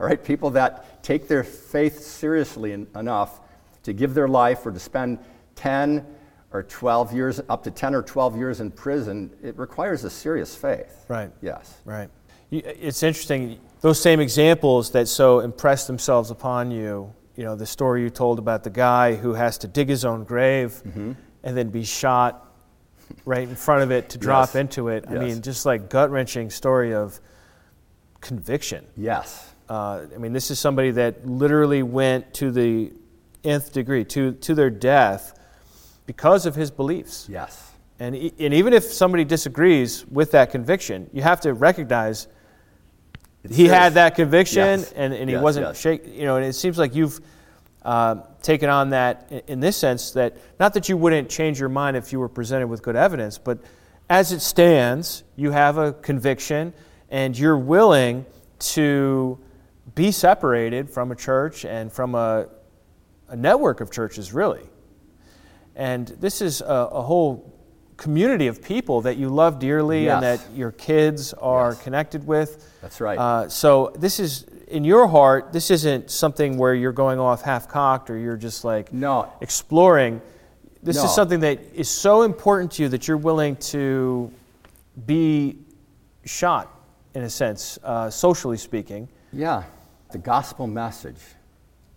[0.00, 3.40] All right, people that take their faith seriously en- enough
[3.82, 5.18] to give their life or to spend
[5.56, 6.06] 10
[6.52, 10.54] or 12 years, up to 10 or 12 years in prison, it requires a serious
[10.54, 11.04] faith.
[11.08, 11.30] Right.
[11.42, 11.78] Yes.
[11.84, 12.08] Right.
[12.50, 17.66] You- It's interesting, those same examples that so impress themselves upon you, you know, the
[17.66, 21.12] story you told about the guy who has to dig his own grave Mm-hmm.
[21.42, 22.44] and then be shot
[23.24, 24.54] right in front of it to drop Yes.
[24.56, 25.04] into it.
[25.08, 27.20] I mean, just like gut wrenching story of
[28.26, 28.84] conviction.
[28.96, 29.52] Yes.
[29.68, 32.92] Uh, I mean, this is somebody that literally went to the
[33.44, 35.38] nth degree, to, to their death,
[36.06, 37.28] because of his beliefs.
[37.28, 37.72] Yes.
[37.98, 42.28] And, e- and even if somebody disagrees with that conviction, you have to recognize
[43.44, 44.92] It's he had that conviction Yes.
[44.92, 45.80] and, and he Yes, wasn't yes.
[45.80, 47.20] shake, you know, and it seems like you've
[47.84, 51.68] uh, taken on that in, in this sense that not that you wouldn't change your
[51.68, 53.58] mind if you were presented with good evidence, but
[54.08, 56.72] as it stands, you have a conviction
[57.10, 58.26] and you're willing
[58.58, 59.38] to
[59.94, 62.46] be separated from a church and from a,
[63.28, 64.62] a network of churches, really.
[65.74, 67.52] And this is a, a whole
[67.96, 71.82] community of people that you love dearly and that your kids are Yes.
[71.82, 72.72] connected with.
[72.82, 73.18] That's right.
[73.18, 75.52] Uh, so this is in your heart.
[75.52, 79.32] This isn't something where you're going off half cocked or you're just like No.
[79.40, 80.20] exploring.
[80.82, 81.04] This No.
[81.04, 84.30] is something that is so important to you that you're willing to
[85.06, 85.58] be
[86.24, 86.70] shot,
[87.16, 89.08] in a sense, uh, socially speaking.
[89.32, 89.62] Yeah.
[90.10, 91.16] The gospel message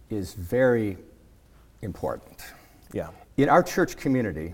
[0.10, 0.98] is very
[1.82, 2.42] important.
[2.94, 3.10] Yeah.
[3.36, 4.54] In our church community,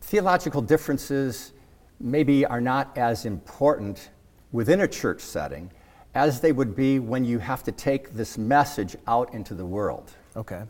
[0.00, 1.52] theological differences
[2.00, 4.08] maybe are not as important
[4.50, 5.70] within a church setting
[6.14, 10.10] as they would be when you have to take this message out into the world.
[10.36, 10.62] Okay.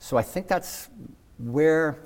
[0.00, 0.90] So I think that's
[1.38, 1.96] where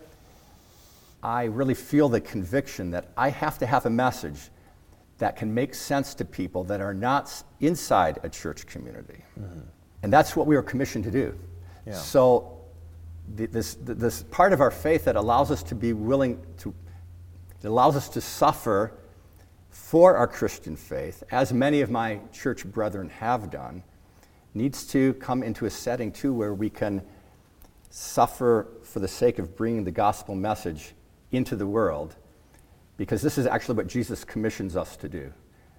[1.20, 4.51] I really feel the conviction that I have to have a message
[5.22, 9.22] that can make sense to people that are not inside a church community.
[9.38, 9.60] Mm-hmm.
[10.02, 11.38] And that's what we were commissioned to do.
[11.86, 11.92] Yeah.
[11.92, 12.58] So
[13.36, 16.74] th- this, th- this part of our faith that allows us to be willing to,
[17.60, 18.94] that allows us to suffer
[19.70, 23.84] for our Christian faith, as many of my church brethren have done,
[24.54, 27.00] needs to come into a setting too where we can
[27.90, 30.94] suffer for the sake of bringing the gospel message
[31.30, 32.16] into the world,
[32.96, 35.32] because this is actually what Jesus commissions us to do.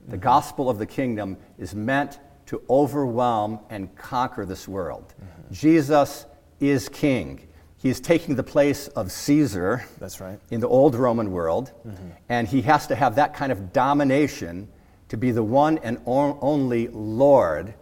[0.08, 0.24] The mm-hmm.
[0.24, 5.14] gospel of the kingdom is meant to overwhelm and conquer this world.
[5.16, 5.54] Mm-hmm.
[5.54, 6.26] Jesus
[6.60, 7.48] is king.
[7.78, 10.40] He's taking the place of Caesar That's right.
[10.52, 12.10] in the old Roman world, mm-hmm.
[12.30, 14.70] and he has to have that kind of domination
[15.10, 17.74] to be the one and on- only Lord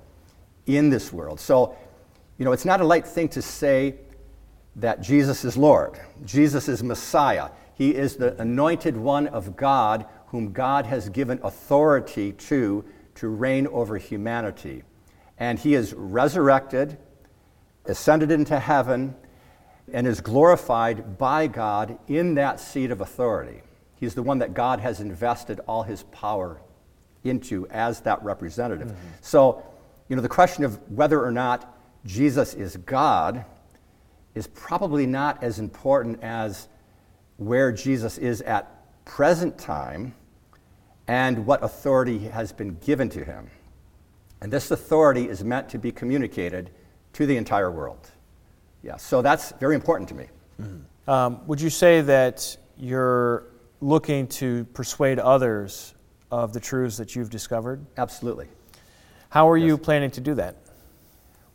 [0.66, 1.40] in this world.
[1.40, 1.78] So,
[2.38, 3.96] you know, it's not a light thing to say
[4.76, 6.00] that Jesus is Lord.
[6.26, 7.50] Jesus is Messiah.
[7.74, 13.68] He is the anointed one of God whom God has given authority to to reign
[13.68, 14.84] over humanity.
[15.38, 16.98] And he is resurrected,
[17.86, 19.16] ascended into heaven,
[19.92, 23.62] and is glorified by God in that seat of authority.
[23.96, 26.62] He's the one that God has invested all his power
[27.24, 28.88] into as that representative.
[28.88, 29.08] Mm-hmm.
[29.22, 29.64] So,
[30.08, 33.46] you know, the question of whether or not Jesus is God
[34.34, 36.68] is probably not as important as
[37.42, 40.14] where Jesus is at present time
[41.08, 43.50] and what authority has been given to him.
[44.42, 46.70] And this authority is meant to be communicated
[47.14, 48.12] to the entire world.
[48.84, 50.28] Yeah, so that's very important to me.
[51.08, 53.48] Um, would you say that you're
[53.80, 55.96] looking to persuade others
[56.30, 57.84] of the truths that you've discovered?
[57.98, 58.50] Absolutely.
[59.30, 60.58] How are you planning to do that?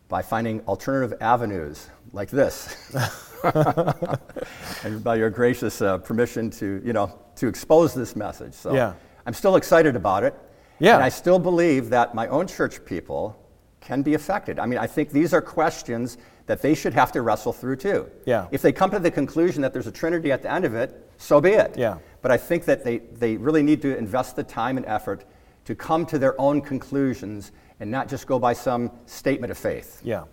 [0.08, 2.74] By finding alternative avenues like this.
[4.84, 8.54] and by your gracious uh, permission to, you know, to expose this message.
[8.54, 8.94] So Yeah.
[9.26, 10.34] I'm still excited about it.
[10.78, 10.94] Yeah.
[10.94, 13.36] And I still believe that my own church people
[13.80, 14.58] can be affected.
[14.58, 18.08] I mean, I think these are questions that they should have to wrestle through too.
[18.24, 18.46] Yeah.
[18.50, 21.10] If they come to the conclusion that there's a Trinity at the end of it,
[21.18, 21.76] so be it.
[21.76, 21.98] Yeah.
[22.22, 25.24] But I think that they, they really need to invest the time and effort
[25.64, 30.00] to come to their own conclusions and not just go by some statement of faith.
[30.04, 30.24] Yeah.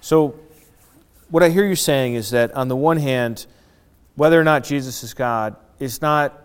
[0.00, 0.34] So,
[1.30, 3.46] what I hear you saying is that on the one hand,
[4.16, 6.40] whether or not Jesus is God is not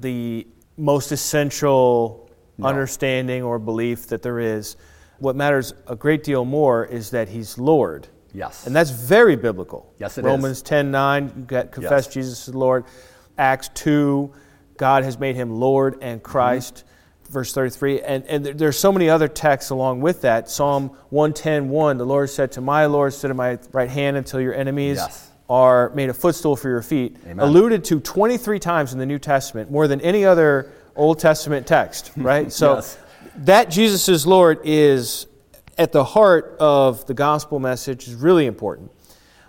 [0.00, 2.68] the most essential No.
[2.68, 4.76] understanding or belief that there is.
[5.18, 8.08] What matters a great deal more is that he's Lord.
[8.32, 8.66] Yes.
[8.66, 9.92] And that's very biblical.
[9.98, 10.26] Yes, it is.
[10.26, 12.14] Romans 10 9, you got confess Yes.
[12.14, 12.84] Jesus is Lord.
[13.36, 14.32] Acts 2,
[14.76, 16.30] God has made him Lord and mm-hmm.
[16.30, 16.84] Christ.
[17.30, 18.00] Verse 33.
[18.02, 20.50] And, and there- there's so many other texts along with that.
[20.50, 24.40] Psalm 110 1, the Lord said to my Lord, Sit at my right hand until
[24.40, 25.30] your enemies Yes.
[25.48, 27.16] are made a footstool for your feet.
[27.24, 27.38] Amen.
[27.38, 32.10] Alluded to 23 times in the New Testament, more than any other Old Testament text,
[32.16, 32.52] right?
[32.52, 32.98] So Yes.
[33.38, 35.26] that Jesus is Lord is
[35.78, 38.90] at the heart of the gospel message is really important.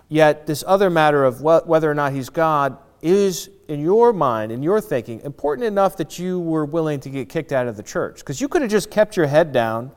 [0.08, 4.52] Yet this other matter of wh- whether or not he's God is in your mind,
[4.52, 7.84] in your thinking, important enough that you were willing to get kicked out of the
[7.84, 8.18] church.
[8.20, 9.92] Because you could have just kept your head down,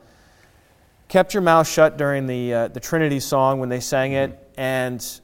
[1.09, 5.19] kept your mouth shut during the, uh, the Trinity song when they sang it, and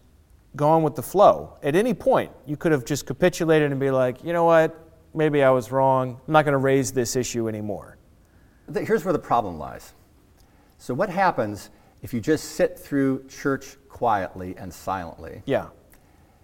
[0.58, 1.58] gone with the flow.
[1.64, 4.78] At any point, you could have just capitulated and be like, you know what,
[5.14, 6.20] maybe I was wrong.
[6.28, 7.98] I'm not going to raise this issue anymore.
[8.74, 9.94] Here's where the problem lies.
[10.78, 11.70] So, what happens
[12.02, 15.68] if you just sit through church quietly and silently, Yeah.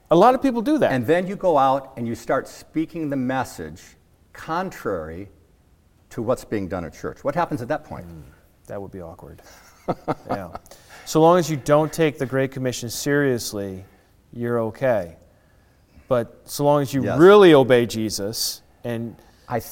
[0.09, 0.91] A lot of people do that.
[0.91, 3.81] and then you go out and you start speaking the message
[4.33, 5.29] contrary
[6.11, 7.23] to what's being done at church?
[7.23, 8.05] What happens at that point?
[8.05, 8.21] Hmm,
[8.67, 9.41] that would be awkward.
[10.29, 10.55] yeah.
[11.05, 13.83] So long as you don't take the Great Commission seriously,
[14.31, 15.17] you're okay.
[16.07, 17.19] But so long as you Yes.
[17.19, 19.15] really obey Jesus and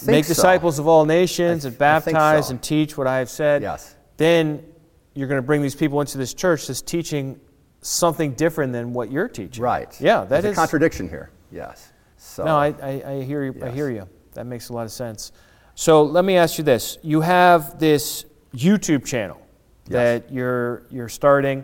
[0.05, 0.33] make so.
[0.33, 2.51] disciples of all nations and th- I think baptize so.
[2.51, 3.95] and teach what I have said, Yes.
[4.17, 4.65] then
[5.13, 7.39] you're going to bring these people into this church that's teaching
[7.85, 9.63] something different than what you're teaching.
[9.63, 9.95] Right.
[10.01, 10.51] Yeah, that There's is.
[10.51, 11.29] a contradiction here.
[11.51, 11.91] Yes.
[12.17, 13.55] So, No, I, I, I hear you.
[13.63, 14.07] I hear you.
[14.33, 15.31] That makes a lot of sense.
[15.75, 19.39] So let me ask you this: You have this YouTube channel
[19.87, 19.91] Yes.
[20.23, 21.63] that you're you're starting,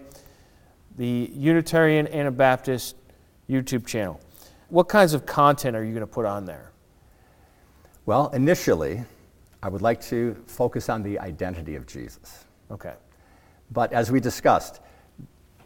[0.97, 2.95] the Unitarian Anabaptist
[3.49, 4.21] YouTube channel.
[4.69, 6.71] What kinds of content are you going to put on there?
[8.05, 9.03] well, initially,
[9.63, 12.45] I would like to focus on the identity of Jesus.
[12.69, 12.93] Okay.
[13.71, 14.81] But as we discussed,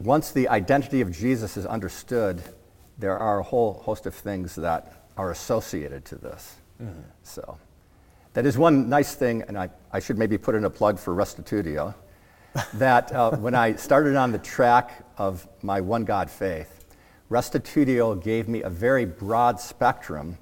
[0.00, 2.42] once the identity of Jesus is understood,
[2.98, 6.56] there are a whole host of things that are associated to this.
[7.22, 7.58] So,
[8.34, 11.14] that is one nice thing, and I, I should maybe put in a plug for
[11.14, 11.94] Restitutio,
[12.74, 16.84] that uh, when I started on the track of my one God faith,
[17.30, 20.36] Restitutio gave me a very broad spectrum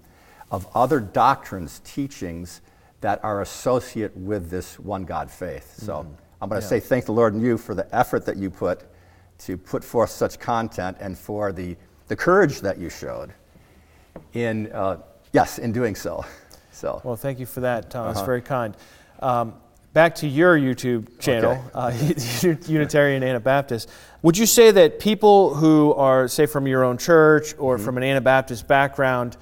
[0.51, 2.61] of other doctrines, teachings
[3.01, 5.75] that are associate with this one God faith.
[5.79, 6.07] So
[6.43, 6.69] I'm going to Yeah.
[6.69, 8.83] say thank the Lord and you for the effort that you put
[9.45, 11.77] to put forth such content and for the,
[12.09, 13.33] the courage that you showed
[14.33, 14.99] in, uh,
[15.33, 16.25] yes, in doing so.
[16.73, 18.07] So, Well, thank you for that, Tom.
[18.09, 18.27] That's Uh-huh.
[18.27, 18.77] very kind.
[19.21, 19.55] Um,
[19.93, 22.15] back to your YouTube channel, Okay.
[22.53, 23.89] uh, Unitarian Anabaptist.
[24.23, 27.85] Would you say that people who are, say, from your own church or Mm-hmm.
[27.85, 29.37] from an Anabaptist background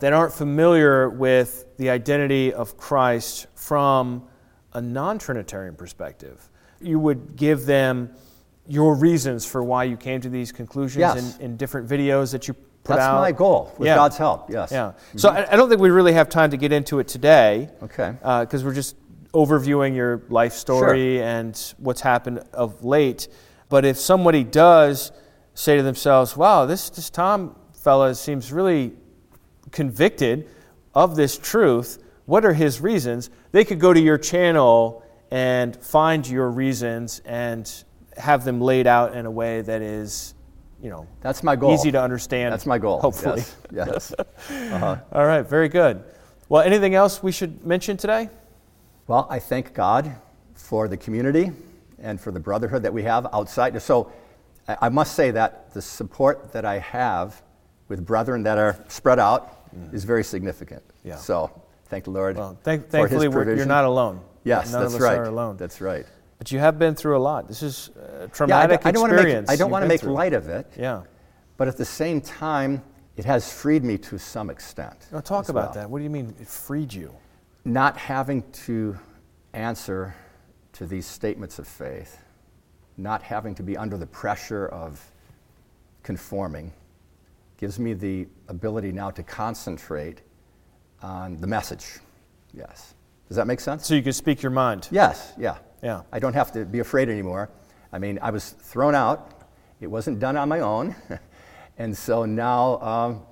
[0.00, 4.24] that aren't familiar with the identity of Christ from
[4.72, 6.48] a non Trinitarian perspective,
[6.80, 8.10] you would give them
[8.66, 11.36] your reasons for why you came to these conclusions Yes.
[11.38, 13.20] in, in different videos that you put That's out.
[13.20, 13.96] my goal, with Yeah.
[13.96, 14.70] God's help, yes.
[14.72, 14.86] Yeah.
[14.92, 15.18] Mm-hmm.
[15.18, 17.68] So I, I don't think we really have time to get into it today.
[17.82, 18.14] Okay.
[18.22, 18.96] Uh, because we're just
[19.32, 23.28] overviewing your life story and what's happened of late.
[23.68, 25.10] But if somebody does
[25.54, 28.92] say to themselves, "Wow, this this Tom fella seems really
[29.70, 30.48] convicted
[30.94, 31.98] of this truth.
[32.26, 37.70] What are his reasons?" They could go to your channel and find your reasons and
[38.16, 40.34] have them laid out in a way that is,
[40.82, 41.72] you know, That's my goal.
[41.72, 42.52] easy to understand.
[42.52, 43.00] That's my goal.
[43.00, 43.42] Hopefully.
[43.72, 44.12] Yes.
[44.18, 44.26] yes.
[44.72, 44.96] Uh-huh.
[45.12, 46.02] All right, very good.
[46.48, 48.28] Well, anything else we should mention today?
[49.06, 50.14] Well, I thank God
[50.54, 51.52] for the community
[51.98, 53.80] and for the brotherhood that we have outside.
[53.80, 54.12] So
[54.68, 57.42] I must say that the support that I have
[57.88, 59.92] with brethren that are spread out mm.
[59.92, 60.82] is very significant.
[61.04, 61.16] Yeah.
[61.16, 61.50] So
[61.86, 62.36] thank the Lord.
[62.36, 64.20] Well, thank, for his thankfully, you're not alone.
[64.44, 65.18] Yes, None that's right.
[65.18, 65.56] are alone.
[65.56, 66.06] That's right.
[66.42, 67.46] But you have been through a lot.
[67.46, 69.46] This is a Yeah, I traumatic don't, I don't want to experience.
[69.48, 71.02] make, I don't want to make light of it, Yeah.
[71.56, 72.82] but at the same time,
[73.16, 75.06] it has freed me to some extent.
[75.12, 75.74] Now, talk about well.
[75.74, 75.88] that.
[75.88, 77.14] What do you mean it freed you?
[77.64, 78.98] not having to
[79.52, 80.16] answer
[80.72, 82.18] to these statements of faith,
[82.96, 85.00] not having to be under the pressure of
[86.02, 86.72] conforming,
[87.56, 90.22] gives me the ability now to concentrate
[91.02, 92.00] on the message.
[92.52, 92.94] Yes.
[93.32, 93.86] Does that make sense?
[93.86, 94.88] So you can speak your mind.
[94.90, 95.56] Yes, yeah.
[95.82, 96.02] Yeah.
[96.12, 97.48] I don't have to be afraid anymore.
[97.90, 99.48] I mean, I was thrown out.
[99.80, 100.94] It wasn't done on my own.
[101.78, 103.22] and so now, um,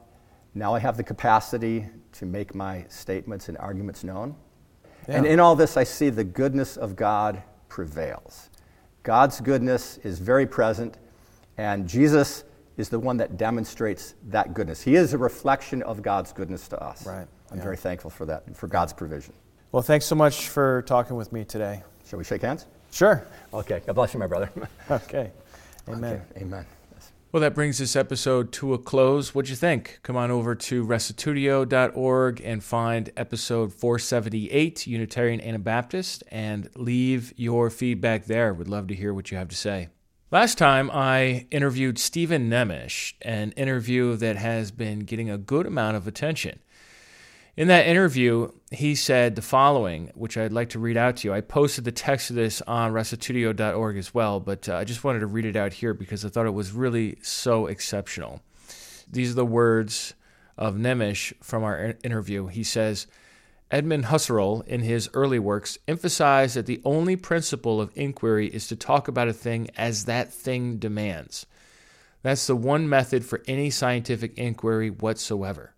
[0.54, 4.36] now I have the capacity to make my statements and arguments known.
[5.06, 8.48] And in all this, I see the goodness of God prevails.
[9.02, 10.96] God's goodness is very present,
[11.58, 12.44] and Jesus
[12.78, 14.80] is the one that demonstrates that goodness.
[14.80, 17.06] He is a reflection of God's goodness to us.
[17.06, 17.62] Right, I'm yeah.
[17.62, 19.34] very thankful for that for God's provision.
[19.72, 21.84] Well, thanks so much for talking with me today.
[22.04, 22.66] Shall we shake hands?
[22.90, 23.24] Sure.
[23.54, 23.80] Okay.
[23.86, 24.50] God bless you, my brother.
[24.90, 25.30] Okay.
[25.88, 26.22] Amen.
[26.32, 26.66] Okay, Amen.
[27.32, 29.32] Well, that brings this episode to a close.
[29.32, 30.00] What'd you think?
[30.02, 38.24] Come on over to restitutio.org and find episode 478, Unitarian Anabaptist, and leave your feedback
[38.24, 38.52] there.
[38.52, 39.90] Would love to hear what you have to say.
[40.32, 45.96] Last time I interviewed Steven Nemes, an interview that has been getting a good amount
[45.96, 46.58] of attention.
[47.56, 51.34] In that interview, he said the following, which I'd like to read out to you.
[51.34, 55.20] I posted the text of this on restitutio.org as well, but uh, I just wanted
[55.20, 58.40] to read it out here because I thought it was really so exceptional.
[59.10, 60.14] These are the words
[60.56, 62.46] of Nemes from our interview.
[62.46, 63.08] He says,
[63.70, 68.76] Edmund Husserl, in his early works, emphasized that the only principle of inquiry is to
[68.76, 71.46] talk about a thing as that thing demands.
[72.22, 75.74] That's the one method for any scientific inquiry whatsoever.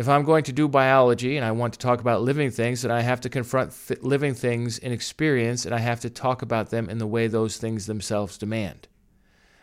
[0.00, 2.90] If I'm going to do biology and I want to talk about living things, then
[2.90, 6.70] I have to confront th- living things in experience and I have to talk about
[6.70, 8.88] them in the way those things themselves demand.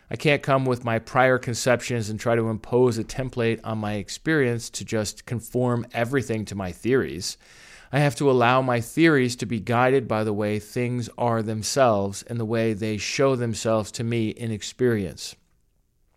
[0.08, 3.94] I can't come with my prior conceptions and try to impose a template on my
[3.94, 7.36] experience to just conform everything to my theories.
[7.90, 12.22] I have to allow my theories to be guided by the way things are themselves
[12.22, 15.34] and the way they show themselves to me in experience.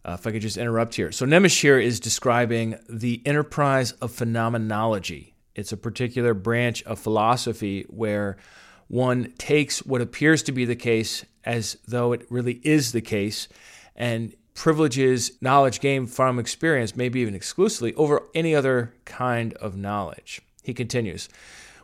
[0.03, 1.11] Uh, if I could just interrupt here.
[1.11, 5.35] So, Nemes here is describing the enterprise of phenomenology.
[5.53, 8.37] It's a particular branch of philosophy where
[8.87, 13.47] one takes what appears to be the case as though it really is the case
[13.95, 20.41] and privileges knowledge gained from experience, maybe even exclusively, over any other kind of knowledge.
[20.63, 21.29] He continues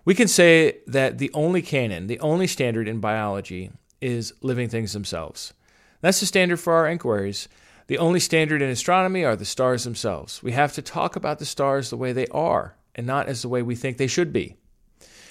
[0.06, 4.94] We can say that the only canon, the only standard in biology, is living things
[4.94, 5.54] themselves.
[6.02, 7.48] That's the standard for our inquiries.
[7.88, 10.44] The only standard in astronomy are the stars themselves.
[10.44, 13.50] We have to talk about the stars the way they are and not as the
[13.50, 14.58] way we think they should be.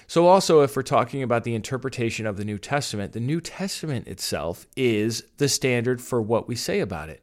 [0.08, 4.06] So, also, if we're talking about the interpretation of the New Testament, the New Testament
[4.06, 7.22] itself is the standard for what we say about it.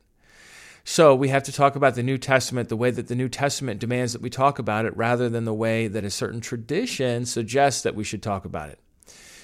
[0.84, 3.80] So, we have to talk about the New Testament the way that the New Testament
[3.80, 7.84] demands that we talk about it rather than the way that a certain tradition suggests
[7.84, 8.80] that we should talk about it.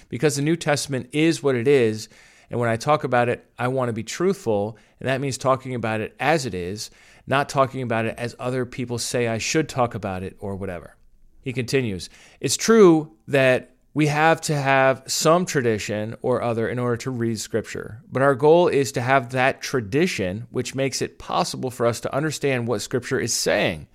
[0.09, 2.09] Because the New Testament is what it is,
[2.49, 5.75] and when I talk about it, I want to be truthful, and that means talking
[5.75, 6.89] about it as it is,
[7.27, 10.95] not talking about it as other people say I should talk about it or whatever.
[11.41, 16.97] He continues It's true that we have to have some tradition or other in order
[16.97, 21.71] to read Scripture, but our goal is to have that tradition which makes it possible
[21.71, 23.87] for us to understand what Scripture is saying.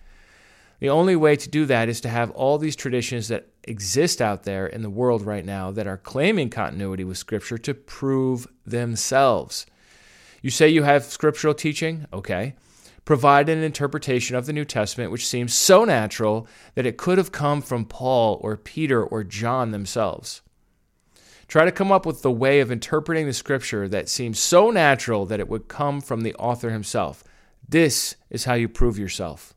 [0.80, 4.44] The only way to do that is to have all these traditions that exist out
[4.44, 9.66] there in the world right now that are claiming continuity with Scripture to prove themselves.
[10.44, 12.06] You say you have scriptural teaching?
[12.12, 12.54] Okay.
[13.06, 17.32] Provide an interpretation of the New Testament which seems so natural that it could have
[17.32, 20.42] come from Paul or Peter or John themselves.
[21.48, 25.24] Try to come up with the way of interpreting the scripture that seems so natural
[25.24, 27.24] that it would come from the author himself.
[27.66, 29.53] This is how you prove yourself.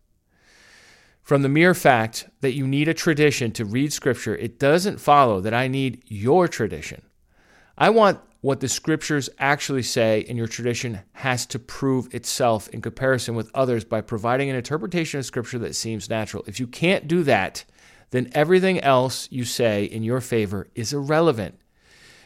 [1.28, 5.42] From the mere fact that you need a tradition to read scripture, it doesn't follow
[5.42, 7.02] that I need your tradition.
[7.78, 12.82] I want what the scriptures actually say, and your tradition has to prove itself in
[12.82, 16.46] comparison with others by providing an interpretation of scripture that seems natural.
[16.48, 17.66] If you can't do that,
[18.12, 21.60] then everything else you say in your favor is irrelevant.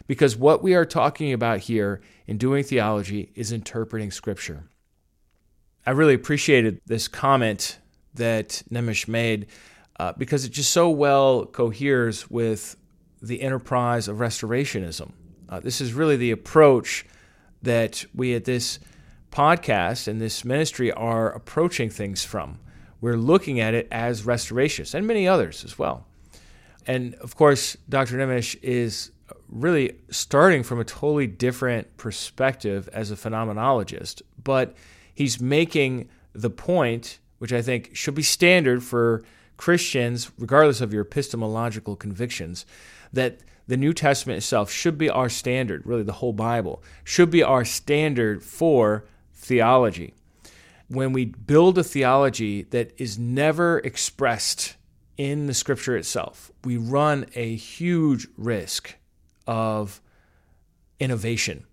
[0.06, 4.66] Because what we are talking about here in doing theology is interpreting scripture.
[5.88, 7.80] I really appreciated this comment
[8.16, 9.48] that Nemes made
[10.00, 12.76] uh, because it just so well coheres with
[13.22, 15.12] the enterprise of restorationism.
[15.50, 17.06] Uh, this is really the approach
[17.62, 18.80] that we at this
[19.32, 22.60] podcast and this ministry are approaching things from.
[23.00, 26.06] We're looking at it as restorationists and many others as well.
[26.88, 28.18] And of course, Dr.
[28.18, 29.12] Nemes is
[29.50, 34.76] really starting from a totally different perspective as a phenomenologist, but
[35.14, 39.24] he's making the point, which I think should be standard for
[39.58, 42.68] Christians, regardless of your epistemological convictions,
[43.12, 47.42] that the New Testament itself should be our standard, really, the whole Bible should be
[47.42, 50.14] our standard for theology.
[50.88, 54.76] When we build a theology that is never expressed
[55.18, 58.98] in the scripture itself, we run a huge risk
[59.48, 60.00] of
[61.00, 61.66] innovation.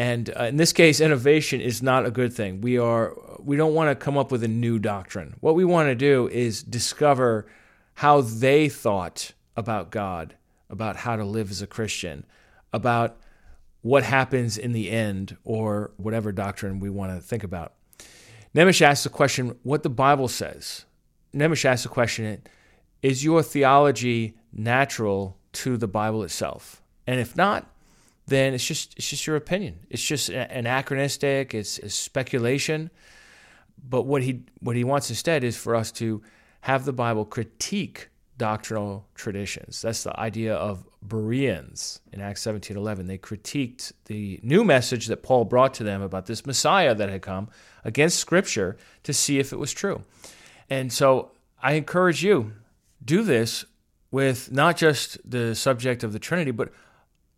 [0.00, 2.62] And uh, in this case, innovation is not a good thing.
[2.62, 5.34] We are we don't want to come up with a new doctrine.
[5.40, 7.46] What we want to do is discover
[7.96, 10.36] how they thought about God
[10.70, 12.24] about how to live as a Christian,
[12.72, 13.18] about
[13.82, 17.74] what happens in the end, or whatever doctrine we want to think about.
[18.54, 20.86] Nemes asks the question what the Bible says.
[21.34, 22.42] Nemes asks the question
[23.02, 26.80] Is your theology natural to the Bible itself?
[27.06, 27.68] And if not,
[28.30, 29.80] then it's just it's just your opinion.
[29.90, 31.52] It's just anachronistic.
[31.52, 32.90] It's, it's speculation.
[33.86, 36.22] But what he what he wants instead is for us to
[36.62, 38.08] have the Bible critique
[38.38, 39.82] doctrinal traditions.
[39.82, 43.06] That's the idea of Bereans in Acts 17:11.
[43.06, 47.22] They critiqued the new message that Paul brought to them about this Messiah that had
[47.22, 47.48] come
[47.84, 50.04] against scripture to see if it was true.
[50.68, 52.52] And so I encourage you
[53.04, 53.64] do this
[54.10, 56.72] with not just the subject of the Trinity, but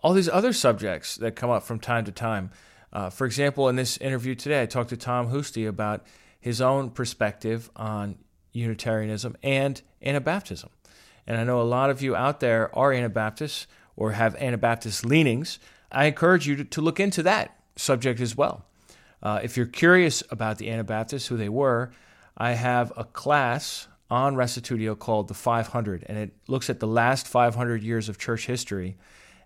[0.02, 2.50] all these other subjects that come up from time to time.
[2.92, 6.04] Uh, for example, in this interview today, I talked to Tom Huszti about
[6.40, 8.16] his own perspective on
[8.52, 10.68] Unitarianism and Anabaptism.
[11.26, 15.58] And I know a lot of you out there are Anabaptists or have Anabaptist leanings.
[15.90, 18.66] I encourage you to, to look into that subject as well.
[19.22, 21.92] Uh, if you're curious about the Anabaptists, who they were,
[22.36, 27.28] I have a class on Restitutio called The 500, and it looks at the last
[27.28, 28.96] 500 years of church history.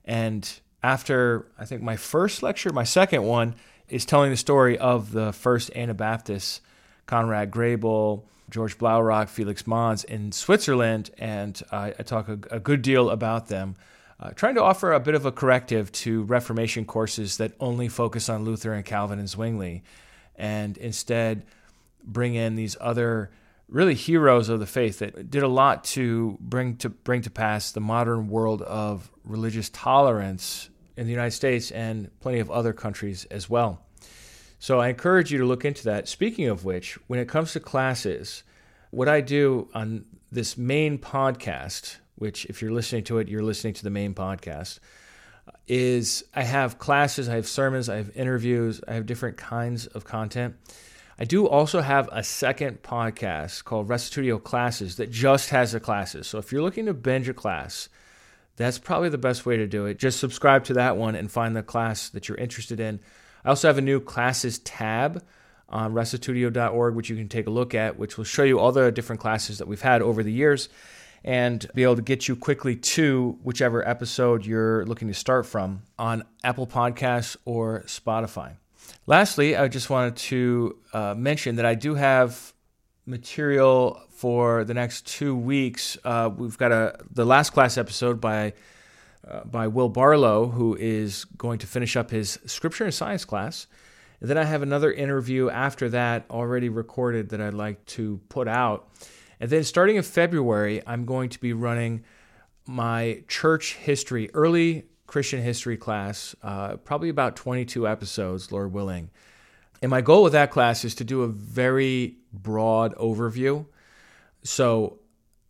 [0.06, 0.48] And
[0.82, 3.54] after, I think, my first lecture, my second one
[3.88, 6.60] is telling the story of the first Anabaptists,
[7.06, 13.10] Conrad Grebel, George Blaurock, Felix Manz in Switzerland, and I talk a, a, good deal
[13.10, 13.76] about them,
[14.20, 18.28] uh, trying to offer a bit of a corrective to Reformation courses that only focus
[18.28, 19.82] on Luther and Calvin and Zwingli,
[20.36, 21.42] and instead
[22.04, 23.30] bring in these other
[23.68, 27.72] really heroes of the faith that did a lot to bring to bring to pass
[27.72, 33.24] the modern world of religious tolerance in the United States and plenty of other countries
[33.26, 33.82] as well.
[34.58, 36.08] So I encourage you to look into that.
[36.08, 38.42] Speaking of which, when it comes to classes,
[38.90, 43.74] what I do on this main podcast, which if you're listening to it, you're listening
[43.74, 44.78] to the main podcast,
[45.68, 50.04] is I have classes, I have sermons, I have interviews, I have different kinds of
[50.04, 50.56] content.
[51.18, 56.26] I do also have a second podcast called Restitutio Classes that just has the classes.
[56.26, 57.88] So if you're looking to binge a class,
[58.56, 59.98] that's probably the best way to do it.
[59.98, 63.00] Just subscribe to that one and find the class that you're interested in.
[63.44, 65.24] I also have a new classes tab
[65.70, 68.92] on restitutio.org, which you can take a look at, which will show you all the
[68.92, 70.68] different classes that we've had over the years
[71.24, 75.82] and be able to get you quickly to whichever episode you're looking to start from
[75.98, 78.56] on Apple Podcasts or Spotify.
[79.06, 82.52] Lastly, I just wanted to uh, mention that I do have
[83.06, 85.96] material for the next two weeks.
[86.04, 88.52] Uh, we've got a the last class episode by
[89.26, 93.66] uh, by Will Barlow, who is going to finish up his scripture and science class.
[94.20, 98.48] And then I have another interview after that already recorded that I'd like to put
[98.48, 98.88] out.
[99.40, 102.04] And then starting in February, I'm going to be running
[102.66, 109.10] my church history, early Christian history class, uh, probably about 22 episodes, Lord willing.
[109.82, 113.66] And my goal with that class is to do a very broad overview.
[114.42, 114.98] So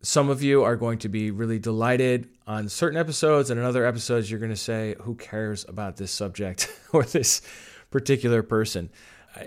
[0.02, 3.84] some of you are going to be really delighted on certain episodes, and in other
[3.84, 7.42] episodes, you're going to say, Who cares about this subject or this
[7.90, 8.90] particular person?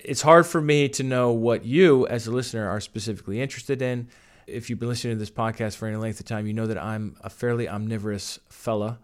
[0.04, 4.10] It's hard for me to know what you, as a listener, are specifically interested in.
[4.46, 6.78] If you've been listening to this podcast for any length of time, you know that
[6.78, 9.00] I'm a fairly omnivorous fella.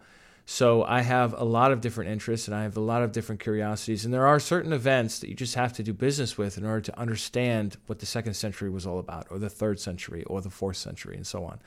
[0.48, 3.40] So I have a lot of different interests and I have a lot of different
[3.40, 4.04] curiosities.
[4.04, 6.80] And there are certain events that you just have to do business with in order
[6.82, 10.48] to understand what the second century was all about, or the third century, or the
[10.48, 11.58] fourth century, and so on.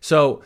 [0.00, 0.42] So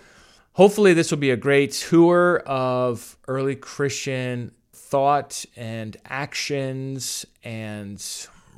[0.54, 8.04] hopefully, this will be a great tour of early Christian thought and actions and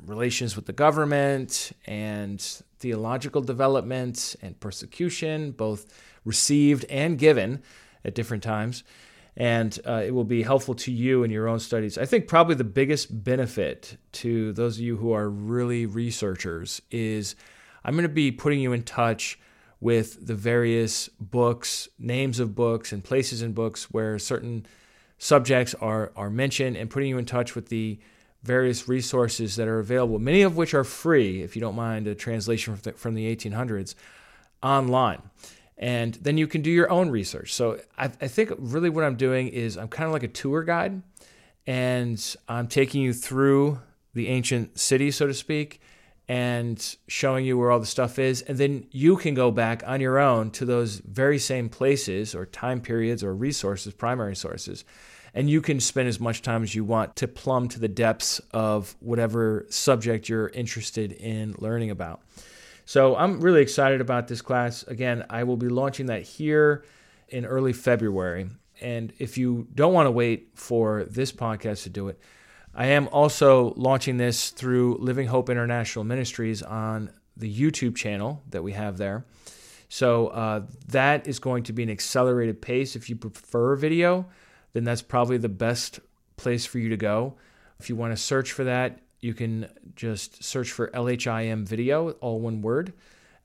[0.07, 2.41] relations with the government and
[2.79, 5.85] theological development and persecution, both
[6.25, 7.61] received and given
[8.03, 8.83] at different times
[9.37, 11.97] and uh, it will be helpful to you in your own studies.
[11.97, 17.35] I think probably the biggest benefit to those of you who are really researchers is
[17.83, 19.39] I'm going to be putting you in touch
[19.79, 24.65] with the various books, names of books, and places in books where certain
[25.17, 27.99] subjects are, are mentioned, and putting you in touch with the
[28.43, 32.15] various resources that are available, many of which are free, if you don't mind a
[32.15, 33.95] translation from the, from the 1800s,
[34.63, 35.21] online
[35.81, 37.53] and then you can do your own research.
[37.53, 40.63] So I, I think really what I'm doing is I'm kind of like a tour
[40.63, 41.01] guide,
[41.65, 43.79] and I'm taking you through
[44.13, 45.81] the ancient city, so to speak,
[46.27, 48.41] and showing you where all the stuff is.
[48.43, 52.45] And then you can go back on your own to those very same places or
[52.45, 54.85] time periods or resources, primary sources.
[55.33, 58.39] And you can spend as much time as you want to plumb to the depths
[58.51, 62.21] of whatever subject you're interested in learning about.
[62.85, 64.83] So I'm really excited about this class.
[64.83, 66.83] Again, I will be launching that here
[67.29, 68.47] in early February.
[68.81, 72.19] And if you don't want to wait for this podcast to do it,
[72.73, 78.63] I am also launching this through Living Hope International Ministries on the YouTube channel that
[78.63, 79.25] we have there.
[79.89, 82.95] So uh, that is going to be an accelerated pace.
[82.95, 84.25] If you prefer video,
[84.73, 85.99] then that's probably the best
[86.37, 87.35] place for you to go.
[87.79, 92.39] If you want to search for that, you can just search for LHIM video, all
[92.39, 92.93] one word.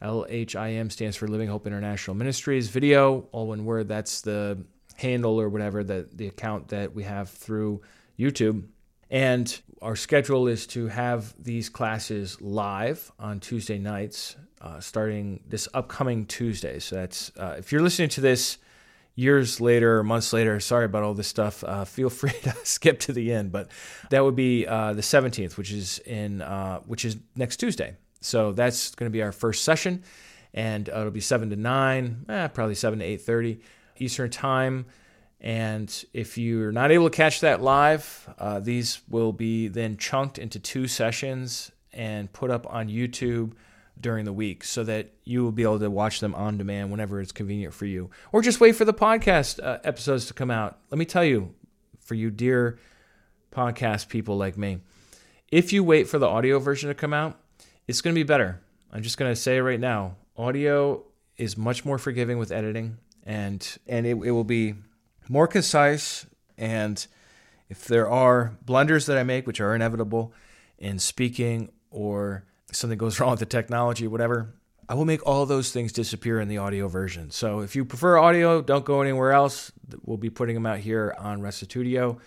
[0.02, 2.68] LHIM stands for Living Hope International Ministries.
[2.68, 3.88] Video, all one word.
[3.88, 4.58] That's the
[4.96, 7.82] handle or whatever, the, the account that we have through
[8.18, 8.64] YouTube.
[9.10, 15.68] And our schedule is to have these classes live on Tuesday nights, uh, starting this
[15.74, 16.78] upcoming Tuesday.
[16.78, 18.58] So that's, uh, if you're listening to this
[19.16, 23.12] years later months later, sorry about all this stuff, uh, feel free to skip to
[23.12, 23.50] the end.
[23.50, 23.70] But
[24.10, 27.96] that would be uh, the 17th, which is in uh, which is next Tuesday.
[28.20, 30.02] So that's going to be our first session,
[30.54, 33.60] and uh, it'll be seven to nine, eh, probably seven to eight thirty
[33.98, 34.86] Eastern time.
[35.40, 40.38] And if you're not able to catch that live, uh, these will be then chunked
[40.38, 43.52] into two sessions and put up on YouTube
[44.00, 47.20] during the week so that you will be able to watch them on demand whenever
[47.20, 48.10] it's convenient for you.
[48.32, 50.78] Or just wait for the podcast uh, episodes to come out.
[50.90, 51.54] Let me tell you,
[52.00, 52.78] for you dear
[53.52, 54.78] podcast people like me,
[55.48, 57.40] if you wait for the audio version to come out,
[57.86, 58.60] it's going to be better.
[58.92, 60.16] I'm just going to say right now.
[60.36, 61.04] Audio
[61.36, 64.74] is much more forgiving with editing and and it, it will be
[65.28, 66.26] more concise
[66.56, 67.06] and
[67.68, 70.32] if there are blunders that I make which are inevitable
[70.78, 74.54] in speaking or something goes wrong with the technology, whatever,
[74.88, 77.30] I will make all those things disappear in the audio version.
[77.30, 79.72] So if you prefer audio, don't go anywhere else.
[80.04, 82.18] We'll be putting them out here on Restitutio.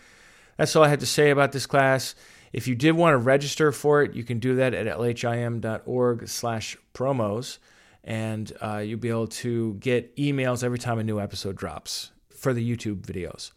[0.58, 2.16] That's all I had to say about this class.
[2.52, 6.78] If you did want to register for it, you can do that at lhim.org slash
[6.94, 7.60] promos,
[8.04, 12.54] and uh, you'll be able to get emails every time a new episode drops for
[12.54, 13.52] the YouTube videos.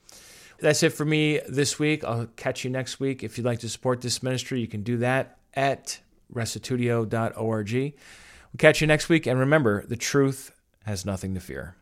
[0.61, 2.05] That's it for me this week.
[2.05, 3.25] I'll catch you next week.
[3.25, 5.99] If you'd like to support this ministry, you can do that at
[6.35, 7.73] restitutio.org.
[7.73, 10.53] We'll catch you next week, and remember, the truth
[10.85, 11.77] has nothing to fear.